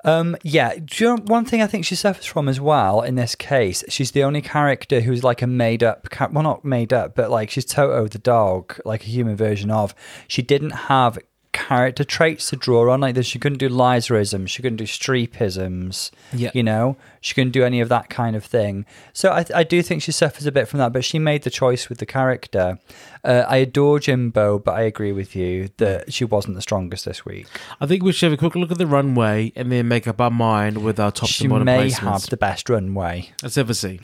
[0.03, 0.75] Um, yeah,
[1.05, 3.83] you know one thing I think she suffers from as well in this case?
[3.87, 7.49] She's the only character who's like a made up, well, not made up, but like
[7.49, 9.95] she's Toto the dog, like a human version of.
[10.27, 11.17] She didn't have
[11.53, 13.25] character traits to draw on like this.
[13.25, 16.11] She couldn't do Lizarisms, she couldn't do Streepisms.
[16.33, 16.51] Yeah.
[16.53, 18.85] you know, she couldn't do any of that kind of thing.
[19.13, 21.49] So I, I do think she suffers a bit from that, but she made the
[21.49, 22.79] choice with the character.
[23.23, 27.23] Uh, I adore Jimbo, but I agree with you that she wasn't the strongest this
[27.23, 27.47] week.
[27.79, 30.19] I think we should have a quick look at the runway and then make up
[30.19, 31.97] our mind with our top she and bottom may placements.
[31.99, 33.31] have the best runway.
[33.41, 34.01] Let's a see.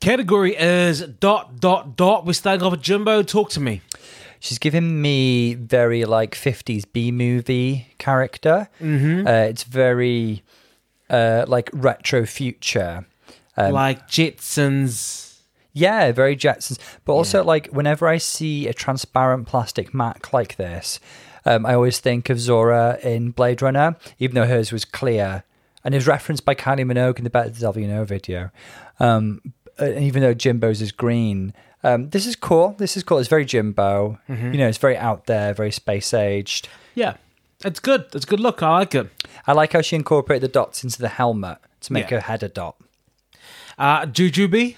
[0.00, 2.26] Category is dot dot dot.
[2.26, 3.22] We're starting off with Jimbo.
[3.22, 3.80] Talk to me.
[4.44, 8.68] She's giving me very like 50s B movie character.
[8.78, 9.26] Mm-hmm.
[9.26, 10.42] Uh, it's very
[11.08, 13.06] uh, like retro future.
[13.56, 15.38] Um, like Jetsons.
[15.72, 16.78] Yeah, very Jetsons.
[17.06, 21.00] But also, like, whenever I see a transparent plastic Mac like this,
[21.46, 25.44] um, I always think of Zhora in Blade Runner, even though hers was clear.
[25.84, 28.50] And is referenced by Kylie Minogue in the Better You Know video.
[29.00, 29.40] Um,
[29.80, 31.54] uh, even though Jimbo's is green.
[31.84, 32.74] Um, this is cool.
[32.78, 33.18] This is cool.
[33.18, 34.18] It's very Jimbo.
[34.28, 36.66] You know, it's very out there, very space aged.
[36.94, 37.16] Yeah,
[37.64, 38.06] it's good.
[38.14, 38.62] It's a good look.
[38.62, 39.08] I like it.
[39.46, 42.16] I like how she incorporated the dots into the helmet to make Yeah.
[42.16, 42.76] her head a dot.
[43.78, 44.76] Uh, Jujubee.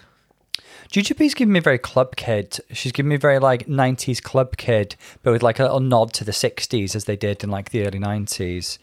[0.91, 2.59] Jujubee's giving me very club kid.
[2.73, 6.25] She's giving me very like 90s club kid, but with like a little nod to
[6.25, 8.79] the 60s as they did in like the early 90s.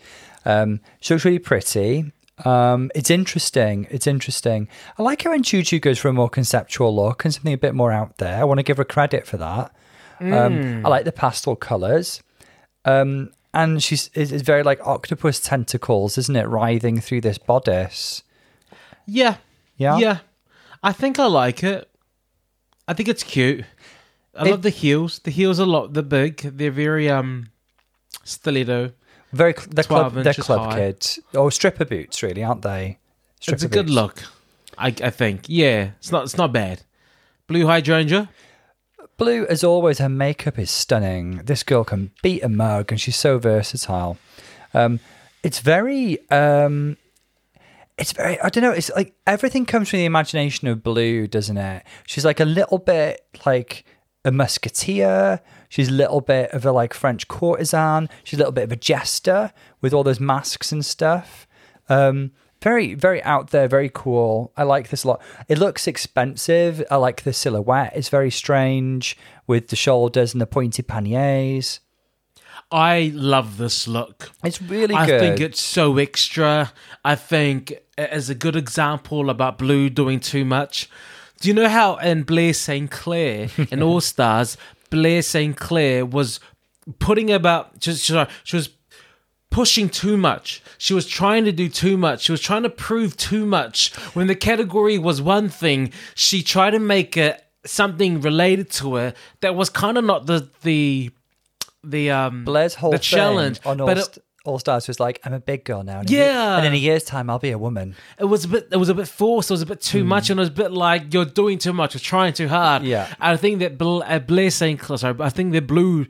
[0.45, 2.11] Um, she looks really pretty.
[2.45, 3.87] Um, it's interesting.
[3.89, 4.67] It's interesting.
[4.97, 7.73] I like it when Juju goes for a more conceptual look and something a bit
[7.75, 8.39] more out there.
[8.39, 9.73] I want to give her credit for that.
[10.19, 12.21] Um, I like the pastel colors.
[12.85, 16.47] Um, and she's it's it's very like octopus tentacles, isn't it?
[16.47, 18.23] Writhing through this bodice.
[19.05, 19.37] Yeah.
[19.77, 19.97] Yeah?
[19.97, 20.17] Yeah.
[20.81, 21.89] I think I like it.
[22.87, 23.63] I think it's cute.
[24.35, 25.19] I It- love the heels.
[25.19, 25.93] The heels are a lot.
[25.93, 26.37] They're big.
[26.57, 27.51] They're very um
[28.23, 28.91] stiletto.
[29.34, 30.77] Very, cl- they're club, they're club high.
[30.79, 31.19] kids.
[31.36, 32.97] Or stripper boots, really, aren't they?
[33.38, 33.95] it's a Stripper good boots.
[33.95, 34.23] look.
[34.77, 35.45] I I think.
[35.47, 35.91] Yeah.
[35.99, 36.23] It's not.
[36.23, 36.84] It's not bad.
[37.47, 38.29] Blu Hydrangea.
[39.17, 41.38] Blu, as always, her makeup is stunning.
[41.43, 44.17] This girl can beat a mug, and she's so versatile.
[44.73, 44.99] Um,
[45.43, 46.97] it's very, um,
[47.97, 48.39] it's very.
[48.41, 48.71] I don't know.
[48.71, 51.84] It's like everything comes from the imagination of Blu, doesn't it?
[52.07, 53.84] She's like a little bit like
[54.25, 55.41] a musketeer.
[55.74, 58.07] She's a little bit of a like French courtesan.
[58.24, 59.51] She's a little bit of a jester
[59.82, 61.47] with all those masks and stuff.
[61.89, 62.30] Um,
[62.61, 64.53] very, very out there, very cool.
[64.55, 65.21] I like this a lot.
[65.47, 66.84] It looks expensive.
[66.91, 67.93] I like the silhouette.
[67.95, 69.17] It's very strange
[69.47, 71.80] with the shoulders and the pointy panniers.
[72.71, 74.30] I love this look.
[74.43, 74.95] It's really good.
[74.95, 75.19] I good.
[75.19, 76.71] think it's so extra.
[77.03, 80.88] I think it is a good example about Blu doing too much.
[81.41, 82.91] Do you know how in Blair St.
[82.91, 84.55] Clair in All Stars,
[84.93, 85.57] Blair St.
[85.57, 86.39] Clair was
[86.99, 88.05] putting about just
[88.43, 88.69] she was
[89.49, 90.61] pushing too much.
[90.77, 92.21] She was trying to do too much.
[92.25, 93.93] She was trying to prove too much.
[94.15, 99.17] When the category was one thing, she tried to make it something related to it
[99.41, 101.09] that was kind of not the the
[101.83, 105.63] the um Blair's whole the challenge but it- All Stars was like, I'm a big
[105.63, 105.99] girl now.
[105.99, 106.57] And in a year- Yeah.
[106.57, 107.95] and in a year's time, I'll be a woman.
[108.19, 110.29] it was a bit it was a bit forced it was a bit too much
[110.29, 112.83] and it was a bit like you're doing too much you're trying too hard.
[112.83, 113.07] Yeah.
[113.07, 116.05] and i think that Bl- uh, blair st clair sorry, i think that Blu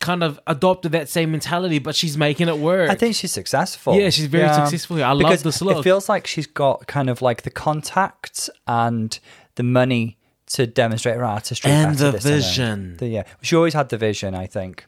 [0.00, 3.94] kind of adopted that same mentality but she's making it work I think she's successful.
[3.94, 5.06] Yeah, she's very successful here.
[5.06, 9.16] I love Because this It feels like she's got kind of like the contacts and
[9.54, 10.18] the money
[10.54, 11.70] to demonstrate her artistry.
[11.70, 12.40] And the this time around.
[12.42, 12.96] vision.
[12.98, 14.34] The- yeah, she always had the vision.
[14.34, 14.86] I think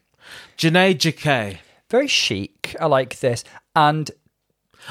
[0.57, 1.59] Janey Jacké.
[1.91, 2.75] Very chic.
[2.81, 3.45] I like this,
[3.77, 4.11] and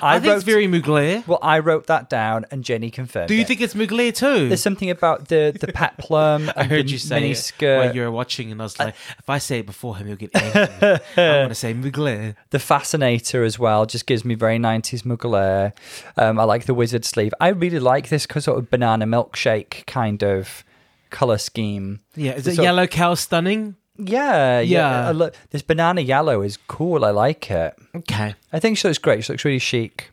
[0.02, 0.36] I, I, think wrote.
[0.38, 1.28] it's very Mugler.
[1.28, 3.28] well, I wrote that down, and Jenny confirmed.
[3.28, 3.48] Do you it.
[3.48, 4.48] think it's Mugler too?
[4.48, 6.50] there's something about the the peplum?
[6.50, 7.78] I and heard you say it skirt.
[7.78, 10.16] while you were watching, and I was like, if I say it before him, he'll
[10.16, 11.00] get angry.
[11.18, 12.36] I want to say Mugler.
[12.50, 15.74] The Fascinator as well just gives me very 90s Mugler.
[16.18, 17.34] Um, I like the wizard sleeve.
[17.39, 20.64] I really like this sort of banana milkshake kind of
[21.12, 22.00] color scheme.
[22.16, 23.76] Yeah, is The it sort of- Yellow Cow Stunning?
[23.98, 25.06] Yeah, yeah.
[25.08, 25.12] Yeah.
[25.12, 27.06] Look, this banana yellow is cool.
[27.06, 27.76] I like it.
[27.96, 28.36] Okay.
[28.52, 29.24] I think she looks great.
[29.24, 30.12] She looks really chic.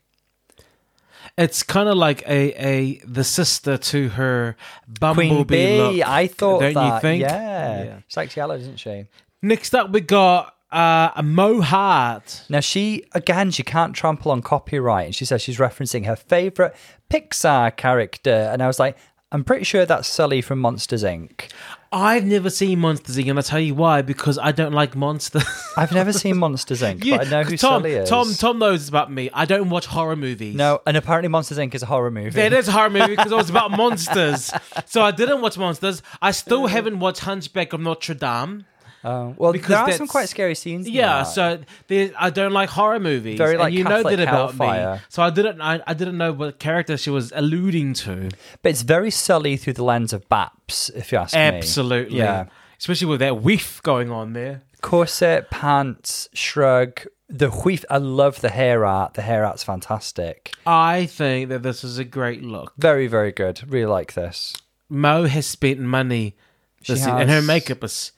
[1.39, 4.57] It's kind of like a, a the sister to her
[5.01, 5.79] Bumblebee Queen Bee.
[5.79, 6.09] look.
[6.09, 6.95] I thought don't that.
[6.95, 7.23] you think?
[7.23, 7.85] Yeah.
[7.85, 7.99] Yeah.
[8.09, 9.07] She likes yellow, doesn't she?
[9.41, 12.45] Next up, we got uh, a Mo Heart.
[12.49, 16.77] Now she again she can't trample on copyright and she says she's referencing her favorite
[17.09, 18.97] Pixar character and I was like
[19.33, 21.51] I'm pretty sure that's Sully from Monsters Inc.
[21.93, 23.29] I've never seen Monsters Inc.
[23.29, 25.45] and I'll tell you why because I don't like monsters.
[25.77, 27.05] I've never seen Monsters Inc.
[27.05, 28.09] You- but I know who Tom, Sully is.
[28.09, 29.29] Tom, Tom knows about me.
[29.35, 30.55] I don't watch horror movies.
[30.55, 31.75] No, and apparently Monsters Inc.
[31.75, 32.41] is a horror movie.
[32.41, 34.53] It is a horror movie because it was about monsters.
[34.87, 36.01] So I didn't watch monsters.
[36.23, 36.69] I still mm.
[36.69, 38.67] haven't watched Hunchback of Notre Dame.
[39.03, 40.89] Oh, well, Because there are some quite scary scenes.
[40.89, 43.39] Yeah, so there, I don't like horror movies.
[43.39, 45.01] Very and like you know that about me.
[45.09, 45.61] So I didn't.
[45.61, 48.29] I, I didn't know what character she was alluding to.
[48.63, 51.41] but it's very Sully through the lens of Baps, if you ask me.
[51.41, 52.19] Absolutely.
[52.19, 52.47] Yeah.
[52.79, 54.63] Especially with that whiff going on there.
[54.81, 57.03] Corset, pants, shrug.
[57.29, 57.85] The whiff.
[57.91, 59.15] I love the hair art.
[59.15, 60.53] The hair art's fantastic.
[60.67, 62.73] I think that this is a great look.
[62.77, 63.63] Very, very good.
[63.71, 64.55] Really like this.
[64.89, 66.35] Mo has spent money,
[66.83, 67.47] She this and her has.
[67.47, 68.11] makeup is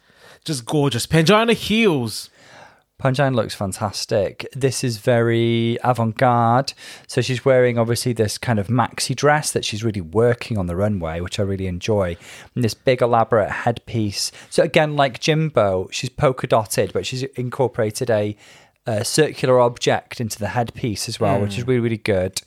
[0.45, 1.07] just gorgeous.
[1.07, 2.31] Pangina Heals.
[3.01, 4.47] Pangina looks fantastic.
[4.55, 6.73] This is very avant garde.
[7.09, 10.77] So she's wearing obviously this kind of maxi dress that she's really working on the
[10.77, 12.17] runway, which I really enjoy.
[12.55, 14.31] And this big elaborate headpiece.
[14.51, 18.37] So again, like Jimbo, she's polka dotted, but she's incorporated a,
[18.85, 22.41] uh circular object into the headpiece as well, which is really, really good.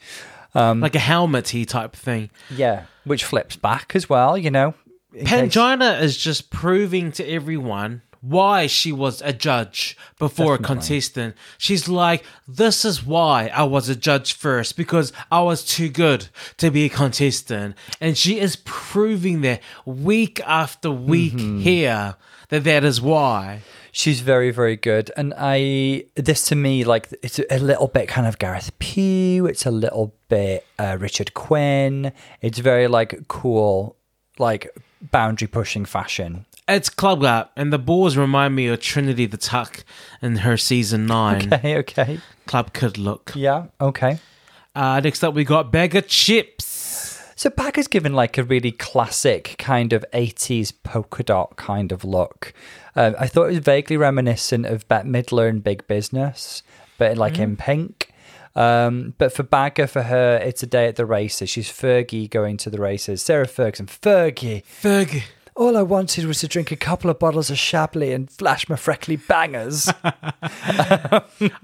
[0.53, 2.29] Um, like a helmety type thing.
[2.49, 4.73] Yeah, which flips back as well, you know.
[5.15, 10.57] In case- Pangina is just proving to everyone why she was a judge before a
[10.57, 11.35] contestant.
[11.59, 16.29] She's like, this is why I was a judge first because I was too good
[16.57, 17.75] to be a contestant.
[18.01, 21.59] And she is proving that week after week Mm-hmm.
[21.59, 22.15] here
[22.49, 23.61] that that is why.
[23.91, 25.11] She's very, very good.
[25.15, 29.45] And I, this to me, like, it's a little bit kind of Gareth Pugh.
[29.45, 32.11] It's a little bit uh, Richard Quinn.
[32.41, 33.95] It's very, like, cool,
[34.39, 34.67] like,
[35.11, 36.45] boundary pushing fashion.
[36.67, 39.83] It's Club Gap, and the balls remind me of Trinity the Tuck
[40.21, 42.19] in her season nine Okay, okay.
[42.47, 43.33] Club could look.
[43.35, 44.19] Yeah, okay.
[44.73, 47.21] Uh, next up, we got Baga Chipz.
[47.37, 52.53] So Baga's given like a really classic kind of 80s polka dot kind of look.
[52.95, 56.63] Um, I thought it was vaguely reminiscent of Bette Midler in Big Business,
[56.97, 58.04] but like in pink.
[58.55, 61.49] Um, but for Baga, for her, it's a day at the races.
[61.49, 63.21] She's Fergie going to the races.
[63.21, 64.63] Sarah Ferguson, Fergie.
[64.81, 65.23] Fergie.
[65.57, 68.75] All I wanted was to drink a couple of bottles of Chablis and flash my
[68.75, 69.89] freckly bangers.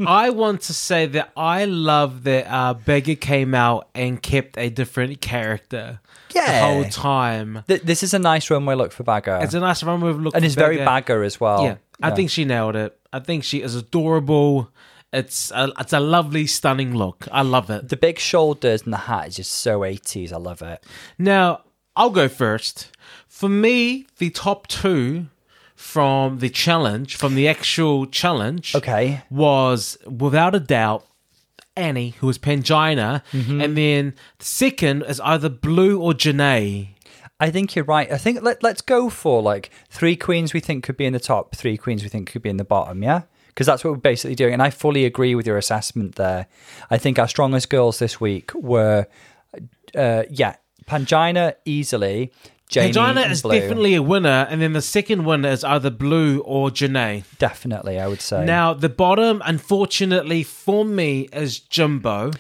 [0.06, 4.70] I want to say that I love that uh, Baga came out and kept a
[4.70, 6.00] different character
[6.34, 6.46] Yeah.
[6.46, 7.64] the whole time.
[7.68, 9.40] Th- this is a nice runway look for Baga.
[9.44, 11.64] It's a nice runway look, and for it's very Baga as well.
[11.64, 12.98] Yeah, I think she nailed it.
[13.14, 14.70] I think she is adorable.
[15.14, 17.28] It's a, it's a lovely, stunning look.
[17.32, 17.90] I love it.
[17.90, 20.32] the big shoulders and the hat is just so 80s.
[20.32, 20.84] I love it.
[21.18, 21.64] Now,
[21.96, 22.92] I'll go first.
[23.28, 25.28] For me, the top two
[25.76, 29.22] from the challenge, from the actual challenge, Okay.
[29.30, 31.06] was without a doubt
[31.76, 33.62] Annie, who was Pangina, Mm-hmm.
[33.62, 36.96] and then the second is either Blu or Janey.
[37.40, 38.12] I think you're right.
[38.12, 41.20] I think let, let's go for like three queens we think could be in the
[41.20, 43.24] top, three queens we think could be in the bottom, yeah?
[43.52, 44.54] Because that's what we're basically doing.
[44.54, 46.48] And I fully agree with your assessment there.
[46.90, 49.08] I think our strongest girls this week were,
[49.96, 52.32] uh, yeah, Pangina easily,
[52.72, 53.60] Jamie Pangina is Blu.
[53.60, 57.26] definitely a winner, and then the second winner is either Blu or Janey.
[57.38, 58.46] Definitely, I would say.
[58.46, 62.32] Now, the bottom, unfortunately for me, is Jimbo.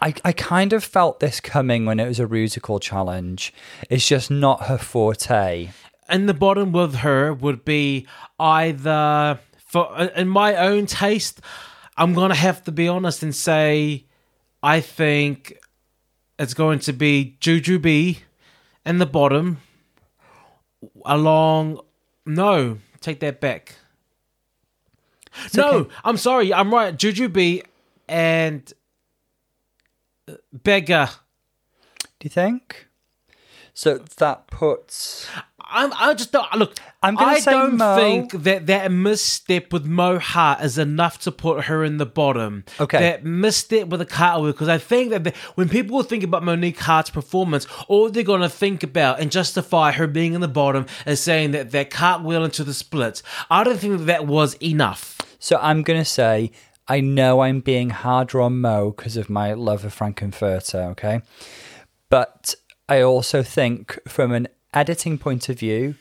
[0.00, 3.52] I, I kind of felt this coming when it was a musical challenge.
[3.90, 5.70] It's just not her forte.
[6.08, 8.06] And the bottom with her would be
[8.38, 9.40] either,
[9.74, 11.40] for in my own taste,
[11.96, 14.04] I'm going to have to be honest and say,
[14.62, 15.58] I think
[16.38, 18.18] it's going to be Jujubee
[18.86, 19.58] in the bottom,
[21.04, 21.80] along.
[22.24, 23.74] No, take that back.
[25.56, 25.90] no, okay.
[26.04, 26.54] I'm sorry.
[26.54, 26.96] I'm right.
[26.96, 27.64] Jujubee
[28.08, 28.72] and
[30.28, 31.10] uh, Baga.
[32.20, 32.86] Do you think?
[33.74, 35.28] So that puts.
[35.74, 36.74] I'm, I just don't look.
[37.02, 37.96] I'm gonna I say don't Mo.
[37.96, 42.64] think that that misstep with Mo Heart is enough to put her in the bottom.
[42.80, 42.98] Okay.
[42.98, 46.42] that misstep with the cartwheel because I think that the, when people will think about
[46.42, 50.86] Monique Heart's performance, all they're gonna think about and justify her being in the bottom
[51.06, 53.22] is saying that that cartwheel into the splits.
[53.50, 55.18] I don't think that, that was enough.
[55.38, 56.52] So I'm going to say,
[56.88, 61.20] I know I'm being harder on Mo because of my love of Frank-N-Furter, okay?
[62.08, 62.54] But
[62.88, 65.94] I also think from an editing point of view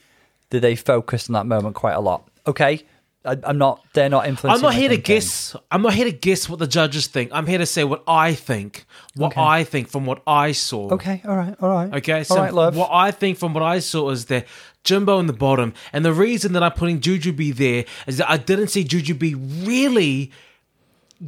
[0.49, 2.27] that they focused on that moment quite a lot.
[2.45, 2.83] Okay,
[3.25, 3.83] I, I'm not.
[3.93, 4.55] They're not influencing.
[4.55, 5.55] I'm not here to guess.
[5.71, 7.31] I'm not here to guess what the judges think.
[7.33, 8.85] I'm here to say what I think.
[9.15, 10.91] What I think from what I saw.
[10.93, 11.93] Okay, all right, all right.
[11.95, 12.75] Okay, so all right, love.
[12.75, 14.45] what I think from what I saw is that
[14.83, 18.37] Jimbo in the bottom, and the reason that I'm putting Jujubee there is that I
[18.37, 20.31] didn't see Jujubee really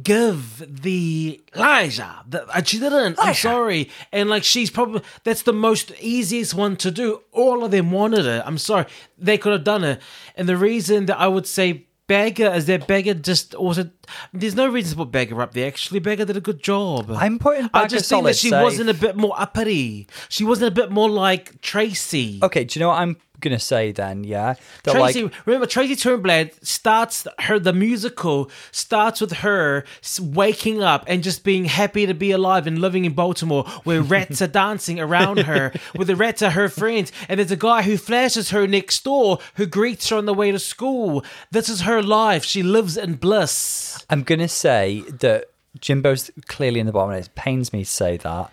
[0.02, 2.24] give the Elijah.
[2.28, 3.18] The, uh, she didn't.
[3.18, 7.22] I'm sorry, and like she's probably that's the most easiest one to do.
[7.32, 8.42] All of them wanted it.
[8.46, 8.86] I'm sorry,
[9.18, 10.00] they could have done it,
[10.36, 11.84] and the reason that I would say.
[12.08, 13.90] Baga is that Baga just also.
[14.32, 15.66] There's no reason to put Baga up there.
[15.66, 17.10] Actually, Baga did a good job.
[17.10, 18.62] I'm putting I just think that she safe.
[18.62, 20.06] wasn't a bit more uppity.
[20.28, 22.38] She wasn't a bit more like Tracy.
[22.44, 24.24] Okay, do you know what I'm gonna say then?
[24.24, 29.84] Yeah, Tracy, like remember Tracy Turnblad starts her the musical starts with her
[30.20, 34.42] waking up and just being happy to be alive and living in Baltimore, where rats
[34.42, 37.96] are dancing around her, where the rats are her friends, and there's a guy who
[37.96, 41.24] flashes her next door who greets her on the way to school.
[41.50, 42.44] This is her life.
[42.44, 44.04] She lives in bliss.
[44.10, 45.46] I'm gonna say that
[45.80, 47.14] Jimbo's clearly in the bottom.
[47.14, 48.50] It pains me to say that.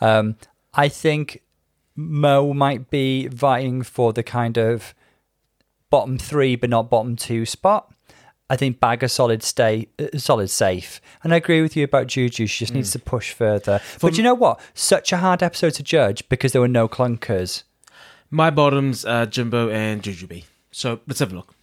[0.00, 0.36] Um,
[0.74, 1.42] I think
[1.94, 4.94] Mo might be vying for the kind of
[5.90, 7.92] bottom three, but not bottom two spot.
[8.48, 12.46] I think Baga solid stay uh, solid safe, and I agree with you about Juju.
[12.46, 13.80] She just needs to push further.
[14.00, 14.60] but you know what?
[14.74, 17.62] Such a hard episode to judge because there were no clunkers.
[18.30, 20.44] My bottoms are Jimbo and Juju Jujubee.
[20.70, 21.54] So let's have a look.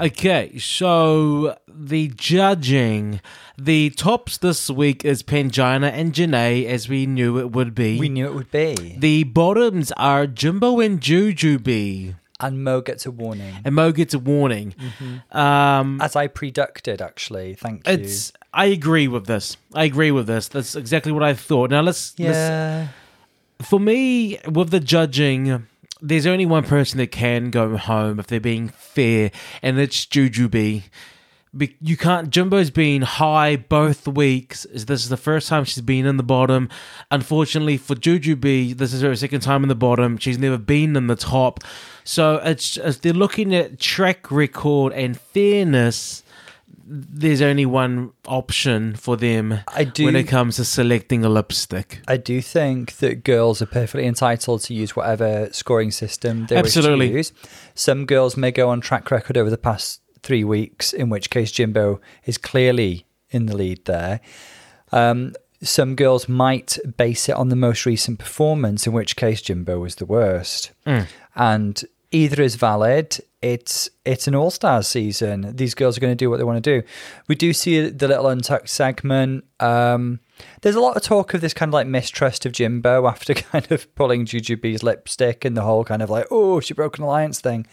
[0.00, 1.56] Okay, so
[1.86, 3.20] the judging,
[3.56, 7.98] the tops this week is Pangina and Janey, as we knew it would be.
[7.98, 13.10] We knew it would be, the bottoms are Jimbo and Jujubee, and Mo gets a
[13.10, 14.74] warning, and Mo gets a warning.
[15.32, 17.00] Um, as I predicted.
[17.00, 17.94] Actually, thank you.
[17.94, 18.32] it's.
[18.52, 19.56] I agree with this.
[19.74, 20.48] I agree with this.
[20.48, 21.70] That's exactly what I thought.
[21.70, 22.18] Now let's.
[22.18, 22.88] let's yeah.
[23.62, 25.66] for me, with the judging,
[26.00, 29.30] there's only one person that can go home if they're being fair,
[29.62, 30.84] and it's Juju Jujubee.
[31.56, 32.30] Be- You can't.
[32.30, 34.66] Jimbo's been high both weeks.
[34.72, 36.68] This is the first time she's been in the bottom.
[37.10, 40.16] Unfortunately for Jujubee, this is her second time in the bottom.
[40.16, 41.64] She's never been in the top.
[42.04, 46.22] So it's if they're looking at track record and fairness.
[46.92, 52.00] There's only one option for them I do- when it comes to selecting a lipstick.
[52.08, 57.12] I do think that girls are perfectly entitled to use whatever scoring system they Absolutely.
[57.12, 57.48] wish to use.
[57.76, 61.52] Some girls may go on track record over the past three weeks, in which case
[61.52, 64.20] Jimbo is clearly in the lead there.
[64.92, 69.78] Um, some girls might base it on the most recent performance, in which case Jimbo
[69.78, 70.72] was the worst.
[71.36, 73.18] And either is valid.
[73.42, 75.56] It's it's an all stars season.
[75.56, 76.86] These girls are going to do what they want to do.
[77.28, 79.44] We do see the little untucked segment.
[79.60, 80.20] Um,
[80.62, 83.70] there's a lot of talk of this kind of like mistrust of Jimbo after kind
[83.70, 87.40] of pulling Jujubee's lipstick and the whole kind of like oh she broke an alliance
[87.40, 87.66] thing.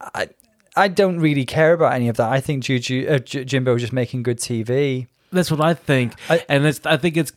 [0.00, 0.28] I
[0.78, 2.30] I don't really care about any of that.
[2.30, 5.06] I think Juju uh, J- Jimbo just making good TV.
[5.32, 6.80] That's what I think, I- and it's.
[6.86, 7.32] I think it's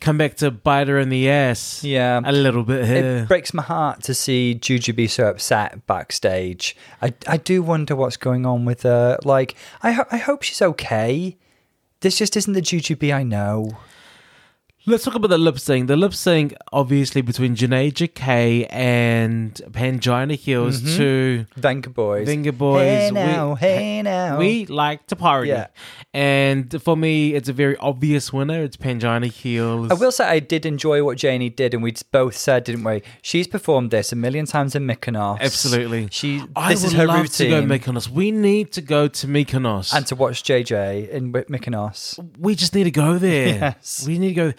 [0.00, 1.82] come back to bite her in the ass.
[1.82, 2.20] Yeah.
[2.24, 3.16] a little bit here.
[3.22, 6.76] It breaks my heart to see Juju be so upset backstage.
[7.02, 9.18] I, I do wonder what's going on with her.
[9.24, 11.36] Like, I, ho- I hope she's okay.
[12.02, 13.78] This just isn't the Jujubee I know.
[14.86, 15.88] Let's talk about the lip sync.
[15.88, 20.96] The lip sync, obviously, between Janey Jacké and Pangina Heals mm-hmm.
[20.96, 22.24] to Vengaboys.
[22.24, 22.80] Venga Boys.
[22.86, 24.38] Hey We- now, hey now.
[24.38, 25.50] We like to party.
[25.50, 25.66] Yeah.
[26.14, 28.62] And for me, it's a very obvious winner.
[28.62, 29.90] It's Pangina Heals.
[29.90, 33.02] I will say I did enjoy what Janey did, and we both said, didn't we?
[33.20, 35.40] She's performed this a million times in Mykonos.
[35.40, 36.08] Absolutely.
[36.10, 36.42] She.
[36.56, 37.50] I this would is her love routine.
[37.50, 38.08] to go Mykonos.
[38.08, 39.92] We need to go to Mykonos.
[39.92, 42.18] and to watch JJ in Wy- Mykonos.
[42.38, 43.40] we just need to go there.
[43.60, 44.04] Yes.
[44.06, 44.52] We need to go.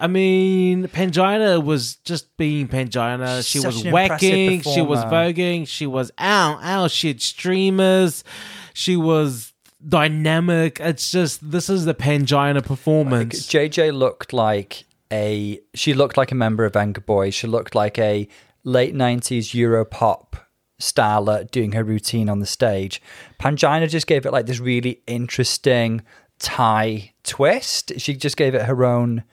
[0.00, 3.46] I mean, Pangina was just being Pangina.
[3.46, 4.62] She Such was an waacking.
[4.62, 5.68] She was voguing.
[5.68, 6.88] She was ow, ow.
[6.88, 8.24] She had streamers.
[8.72, 9.52] She was
[9.86, 10.80] dynamic.
[10.80, 13.46] It's just, this is the Pangina performance.
[13.46, 17.34] JJ looked like a she looked like a member of Vengaboys.
[17.34, 18.26] She looked like a
[18.64, 20.36] late nineties Euro pop
[20.80, 23.02] starlet doing her routine on the stage.
[23.38, 26.02] Pangina just gave it like this really interesting
[26.38, 27.92] Thai twist.
[27.98, 29.24] She just gave it her own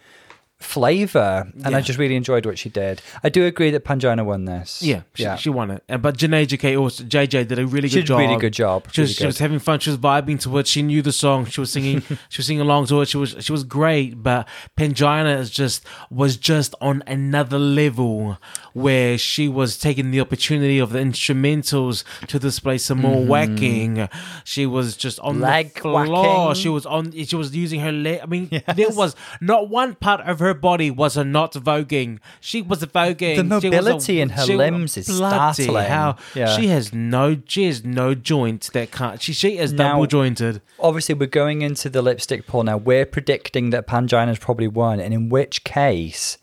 [0.59, 3.01] flavor, and I just really enjoyed what she did.
[3.23, 4.81] I do agree that Pangina won this.
[4.81, 5.35] Yeah, she, yeah.
[5.35, 5.83] she won it.
[5.87, 8.19] And but Janey Jacké also JJ did a really She good did job.
[8.19, 8.87] really good job.
[8.91, 9.79] She was, Really she was having fun.
[9.79, 10.67] She was vibing to it.
[10.67, 11.45] She knew the song.
[11.45, 12.01] She was singing.
[12.29, 13.07] she was singing along to it.
[13.07, 14.23] She was she was great.
[14.23, 18.37] But Pangina is just was just on another level
[18.73, 23.31] where she was taking the opportunity of the instrumentals to display some more mm-hmm.
[23.31, 24.09] waacking.
[24.43, 25.39] She was just on.
[25.39, 26.05] Leg the floor.
[26.05, 26.55] waacking.
[26.55, 27.11] She was on.
[27.11, 28.21] She was using her leg.
[28.23, 32.19] I mean, there was not one part of her her body was a not voguing.
[32.41, 33.35] She was voguing.
[33.37, 35.85] The was a- mobility in her limbs is startling.
[35.85, 36.17] Hell.
[36.35, 36.55] Yeah.
[36.57, 37.37] She has no.
[37.47, 39.21] She has no joint that can't.
[39.21, 40.61] She she is Now- double jointed.
[40.79, 42.77] Obviously, we're going into the lipstick poll now.
[42.77, 46.37] We're predicting that Pangina Pangina's probably won, and in which case,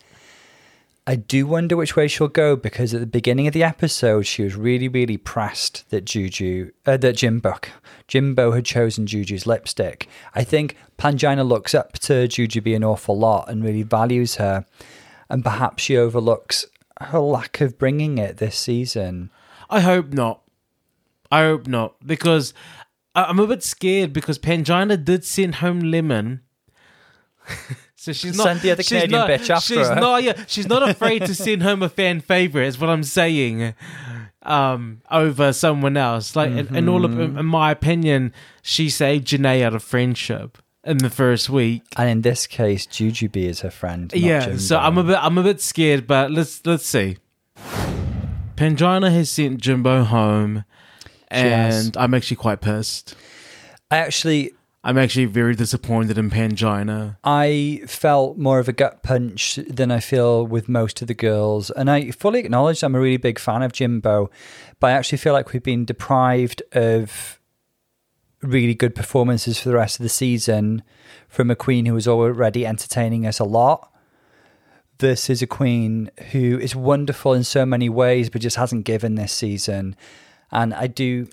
[1.07, 4.43] I do wonder which way she'll go because at the beginning of the episode, she
[4.43, 7.59] was really, really pressed that Juju, uh, that Jimbo,
[8.09, 10.09] Jimbo had chosen Juju's lipstick.
[10.35, 14.65] I think Pangina looks up to Jujubee an awful lot and really values her,
[15.29, 16.65] and perhaps she overlooks
[17.01, 19.31] her lack of bringing it this season.
[19.69, 20.41] I hope not.
[21.31, 22.55] I hope not because
[23.15, 26.41] I'm a bit scared because Pangina did send home Lemon.
[28.05, 29.95] so she's not Send the other she's Canadian not- bitch after she's her.
[29.97, 32.67] Not, yeah, she's not afraid to send home a fan favorite.
[32.67, 33.75] Is what I'm saying.
[34.43, 36.37] Um, over someone else.
[36.37, 37.39] Like in, in all of, Mm-hmm.
[37.39, 38.33] in my opinion,
[38.63, 41.83] she saved Janey out of friendship in the first week.
[41.97, 44.13] And in this case, Jujubee is her friend.
[44.13, 47.17] not yeah, so I'm a bit I'm a bit scared, but let's let's see.
[48.57, 50.65] Pangina has sent Jimbo home,
[51.31, 51.87] has.
[51.87, 53.15] and I'm actually quite pissed.
[53.91, 54.53] I actually
[54.87, 57.17] I'm actually very disappointed in Pangina.
[57.25, 61.71] I felt more of a gut punch than I feel with most of the girls.
[61.71, 64.31] And I fully acknowledge I'm a really big fan of Jimbo,
[64.81, 67.41] but I actually feel like we've been deprived of
[68.43, 70.83] really good performances for the rest of the season
[71.29, 73.91] from a queen who was already entertaining us a lot.
[74.99, 79.15] This is a queen who is wonderful in so many ways, but just hasn't given
[79.15, 79.97] this season.
[80.53, 81.27] And I do.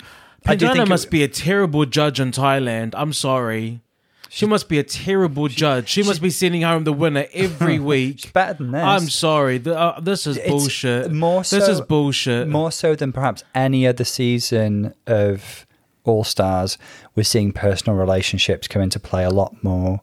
[0.46, 2.94] I do think must it- be a terrible judge in Thailand.
[2.98, 3.82] I'm sorry.
[4.30, 5.90] She must be a terrible judge.
[5.90, 8.32] She must be sending home the winner every week.
[8.32, 8.82] better than this.
[8.82, 9.60] I'm sorry.
[9.60, 11.12] Th- uh, this is It's bullshit.
[11.12, 12.48] more this so- is bullshit.
[12.48, 15.66] more so than perhaps any other season of
[16.06, 16.78] All Stars,
[17.14, 20.00] we're seeing personal relationships come into play a lot more.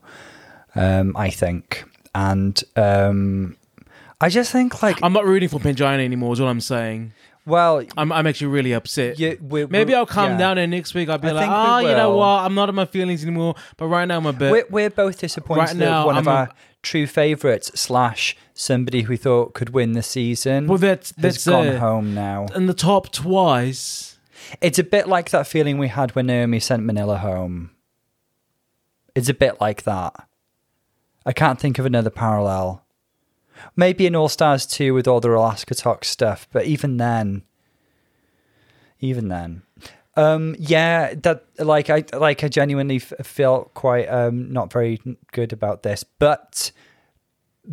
[0.74, 1.85] Um, I think,
[2.15, 3.56] and um,
[4.20, 6.35] I just think like, I'm not rooting for Pangina anymore.
[6.35, 7.12] Is what I'm saying.
[7.49, 9.19] Well, I'm I'm actually really upset.
[9.19, 10.39] you, we Maybe we- I'll calm yeah.
[10.39, 12.19] down and next week I'll be I like, think we oh, you know will.
[12.19, 12.45] what?
[12.45, 13.55] I'm not in my feelings anymore.
[13.77, 14.53] But right now I'm a bit.
[14.53, 16.49] We're, we're both disappointed Right now, that one of I'm a- our
[16.83, 21.47] true favourites slash somebody who we thought could win the season well, that's has that's
[21.47, 21.79] gone it.
[21.79, 22.47] home now.
[22.55, 24.19] in the top twice.
[24.61, 27.70] It's a bit like that feeling we had when Naomi sent Manila home.
[29.15, 30.15] It's a bit like that.
[31.27, 32.85] I can't think of another parallel.
[33.76, 37.43] Maybe in All Stars 2 with all the Alaska Talk stuff, but even then,
[39.01, 39.62] even then,
[40.16, 45.01] um, yeah, that like I like I genuinely f- felt quite um not very
[45.32, 46.72] good about this, but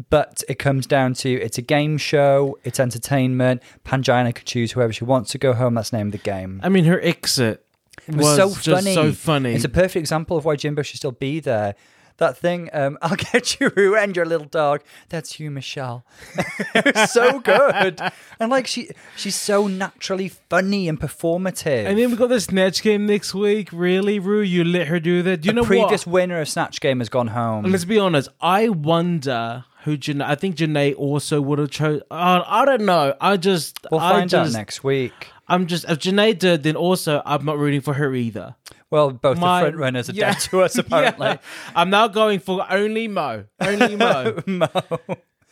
[0.10, 3.64] but it comes down to it's a game show, it's entertainment.
[3.84, 5.74] Pangina could choose whoever she wants to go home.
[5.74, 6.60] That's the name of the game.
[6.64, 7.66] I mean, her exit
[8.08, 8.94] It was, was, so just funny.
[8.94, 9.54] so funny.
[9.54, 11.76] It's a perfect example of why Jimbo should still be there.
[12.18, 14.82] That thing, um, I'll get you and your little dog.
[15.10, 16.06] That's you, Michelle.
[17.08, 18.00] so good,
[18.40, 21.86] and like she, she's so naturally funny and performative.
[21.86, 23.70] and then we got the snatch game next week.
[23.72, 24.42] Really, Ru?
[24.42, 25.42] You let her do that?
[25.42, 26.14] Do you the know previous what?
[26.14, 27.66] winner of Snatch Game has gone home.
[27.66, 28.30] Let's be honest.
[28.40, 30.24] I wonder who Janey.
[30.24, 32.02] I think Janey also would have chose.
[32.10, 33.16] Uh, I don't know.
[33.22, 33.80] I just.
[33.92, 35.30] we'll I find just, out next week.
[35.48, 35.86] I'm just.
[35.88, 38.56] If Janey did, then also I'm not rooting for her either.
[38.96, 40.32] Well, both My- the front runners are yeah.
[40.32, 41.28] dead to us, apparently.
[41.28, 41.38] Yeah.
[41.76, 43.44] I'm now going for only Mo.
[43.60, 44.42] Only Mo.
[44.48, 44.68] Mo.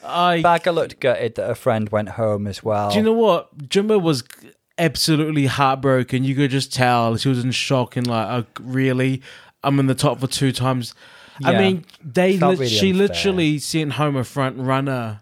[0.01, 0.41] I.
[0.41, 2.89] Baga looked gutted that a friend went home as well.
[2.91, 3.69] Do you know what?
[3.69, 4.23] Jimbo was
[4.77, 6.23] absolutely heartbroken.
[6.23, 9.21] You could just tell she was in shock and like, oh, really?
[9.63, 10.93] I'm in the top for two times.
[11.43, 13.07] I mean, they lit- really she unfair.
[13.07, 15.21] literally sent home a front runner.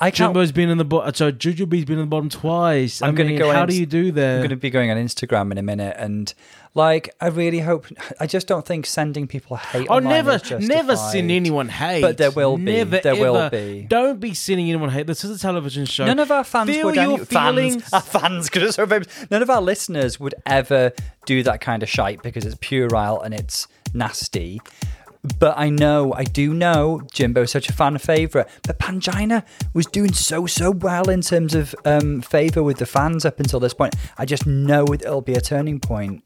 [0.00, 1.12] I can't Jimbo's been in the bottom.
[1.14, 3.02] So Jujubee's been in the bottom twice.
[3.02, 4.34] I'm I gonna mean, go How do you do that?
[4.36, 6.32] I'm going to be going on Instagram in a minute, and
[6.74, 7.86] like, I really hope.
[8.18, 9.88] I just don't think sending people hate.
[9.90, 12.00] Oh, online never, never send anyone hate.
[12.00, 12.64] But there will be.
[12.64, 13.86] Never, There will be.
[13.88, 15.06] Don't be sending anyone hate.
[15.06, 16.06] This is a television show.
[16.06, 16.94] None of our fans Feel would.
[16.94, 19.08] your Any, fans, our fans, because it's so famous.
[19.30, 20.92] None of our listeners would ever
[21.26, 24.60] do that kind of shite because it's puerile and it's nasty.
[25.38, 28.48] But I know, I do know, Jimbo's such a fan favourite.
[28.62, 29.44] But Pangina
[29.74, 33.60] was doing so, so well in terms of um, favour with the fans up until
[33.60, 33.94] this point.
[34.16, 36.24] I just know it'll be a turning point.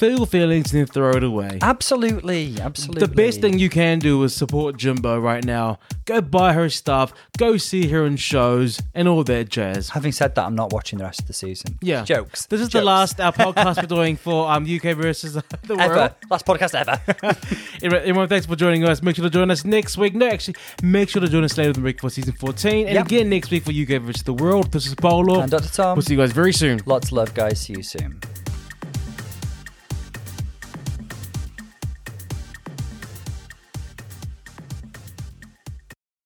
[0.00, 1.58] Feel your feelings and then throw it away.
[1.60, 3.06] Absolutely, absolutely.
[3.06, 5.78] The best thing you can do is support Jimbo right now.
[6.06, 9.90] Go buy her stuff, go see her in shows, and all that jazz.
[9.90, 11.78] Having said that, I'm not watching the rest of the season.
[11.82, 12.04] Yeah.
[12.04, 12.46] Jokes.
[12.46, 15.80] This is the last our podcast we're doing for um UK versus the world.
[15.82, 16.14] Ever.
[16.30, 16.98] Last podcast ever.
[17.82, 19.02] Everyone, everyone, thanks for joining us.
[19.02, 20.14] Make sure to join us next week.
[20.14, 22.86] No, actually, make sure to join us later in the week for season 14.
[22.86, 23.04] And Yep.
[23.06, 24.72] again next week for UK versus the world.
[24.72, 25.40] This is Paulo.
[25.42, 25.68] and Dr.
[25.68, 25.96] Tom.
[25.96, 26.80] We'll see you guys very soon.
[26.86, 27.60] Lots of love, guys.
[27.60, 28.18] See you soon.